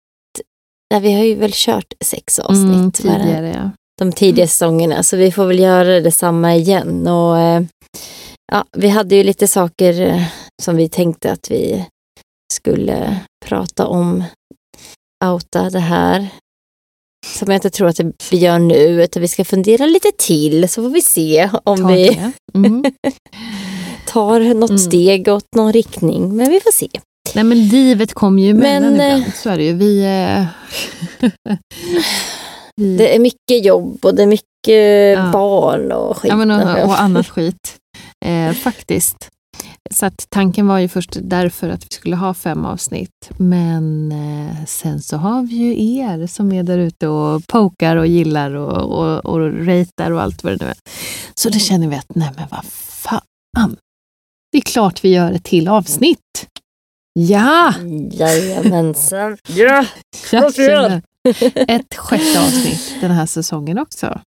[0.92, 2.66] nej, vi har ju väl kört sex avsnitt.
[2.66, 3.20] Mm, det här.
[3.20, 3.72] tidigare, ja.
[3.98, 7.08] de tidiga säsongerna, så vi får väl göra detsamma igen.
[7.08, 7.64] Och, eh,
[8.52, 10.24] ja, vi hade ju lite saker eh,
[10.62, 11.86] som vi tänkte att vi
[12.54, 14.24] skulle prata om,
[15.26, 16.28] outa det här.
[17.28, 18.00] Som jag inte tror att
[18.32, 21.88] vi gör nu, utan vi ska fundera lite till så får vi se om Ta
[21.88, 22.32] vi.
[22.54, 22.84] Mm.
[24.16, 24.78] tar något Mm.
[24.80, 26.36] steg åt någon riktning.
[26.36, 26.88] Men vi får se.
[27.36, 29.34] Nej, men livet kommer ju emellan Men, eh, ibland.
[29.36, 29.74] Så är det ju.
[29.74, 30.46] Vi, eh,
[32.76, 34.46] vi, Det är mycket jobb och det är mycket
[35.18, 35.30] Ja.
[35.34, 36.30] barn och skit.
[36.30, 37.76] ja, men, och, och annat skit.
[38.26, 39.30] Eh, faktiskt.
[39.94, 43.30] Så att tanken var ju först därför att vi skulle ha fem avsnitt.
[43.38, 48.08] Men eh, sen så har vi ju er som är där ute och pokar och
[48.08, 50.78] gillar och, och, och ratear och allt vad det nu är.
[51.36, 53.76] Så då känner vi att nej men vad fan.
[54.56, 56.48] Det är klart vi gör ett till avsnitt.
[57.14, 57.74] Ja!
[58.12, 59.38] Jajamensan.
[59.56, 59.86] Ja,
[60.56, 61.02] känner
[61.68, 64.22] ett sjätte avsnitt den här säsongen också.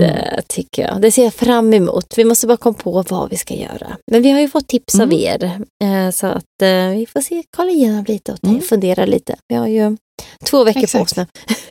[0.00, 1.00] Det tycker jag.
[1.02, 2.14] Det ser jag fram emot.
[2.16, 3.96] Vi måste bara komma på vad vi ska göra.
[4.10, 5.18] Men vi har ju fått tips av Mm.
[5.18, 5.44] er.
[5.84, 8.60] eh, Så att eh, vi får se, kolla igenom lite och Mm.
[8.60, 9.36] fundera lite.
[9.48, 9.96] Vi har ju
[10.44, 11.16] två veckor på oss Exakt.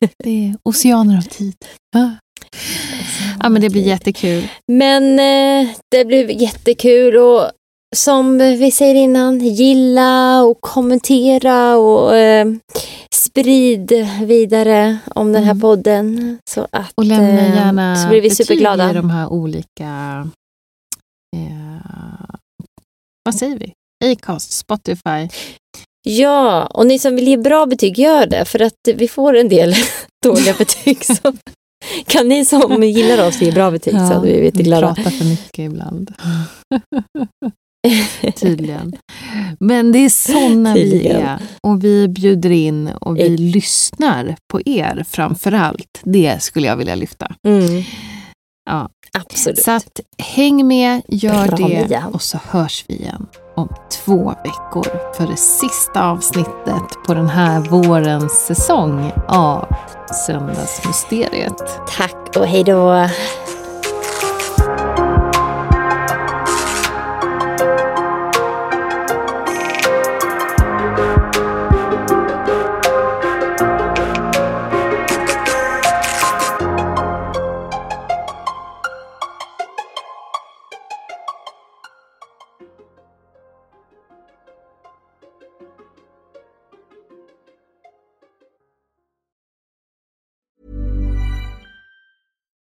[0.02, 0.08] nu.
[0.24, 1.56] Det är oceaner av tid.
[3.44, 3.50] Ja.
[3.50, 4.48] Men det blir jättekul.
[4.68, 7.52] Men eh, det blir jättekul och
[7.96, 12.48] som vi säger innan, gilla och kommentera och eh,
[13.16, 15.62] sprid vidare om den här Mm.
[15.62, 16.38] podden.
[16.50, 18.92] Så att, Och lämna eh, gärna så blir vi superglada.
[18.92, 20.28] i de här olika...
[21.36, 22.30] Eh,
[23.26, 23.74] vad säger vi?
[24.12, 25.30] Acast, Spotify.
[26.04, 28.46] Ja, och ni som vill ge bra betyg, gör det.
[28.46, 29.74] För att vi får en del
[30.24, 31.06] dåliga betyg.
[31.06, 31.34] Så
[32.06, 34.96] kan ni som gillar oss ge bra betyg så hade vi blivit vi glada.
[34.96, 36.14] pratar för mycket ibland.
[38.36, 38.96] Tydligen.
[39.60, 41.40] Men det är såna vi är.
[41.64, 46.02] Och vi bjuder in och vi Ex- lyssnar på er framför allt.
[46.04, 47.32] Det skulle jag vilja lyfta.
[47.48, 47.84] Mm,
[48.70, 48.90] Ja.
[49.20, 49.64] absolut.
[49.64, 52.08] Så att häng med, gör Bra, det Mia.
[52.14, 53.28] och så hörs vi igen
[53.60, 53.69] om
[54.06, 59.68] två veckor för det sista avsnittet på den här vårens säsong av
[60.27, 61.80] Söndagsmysteriet.
[61.98, 63.07] Tack och hej då.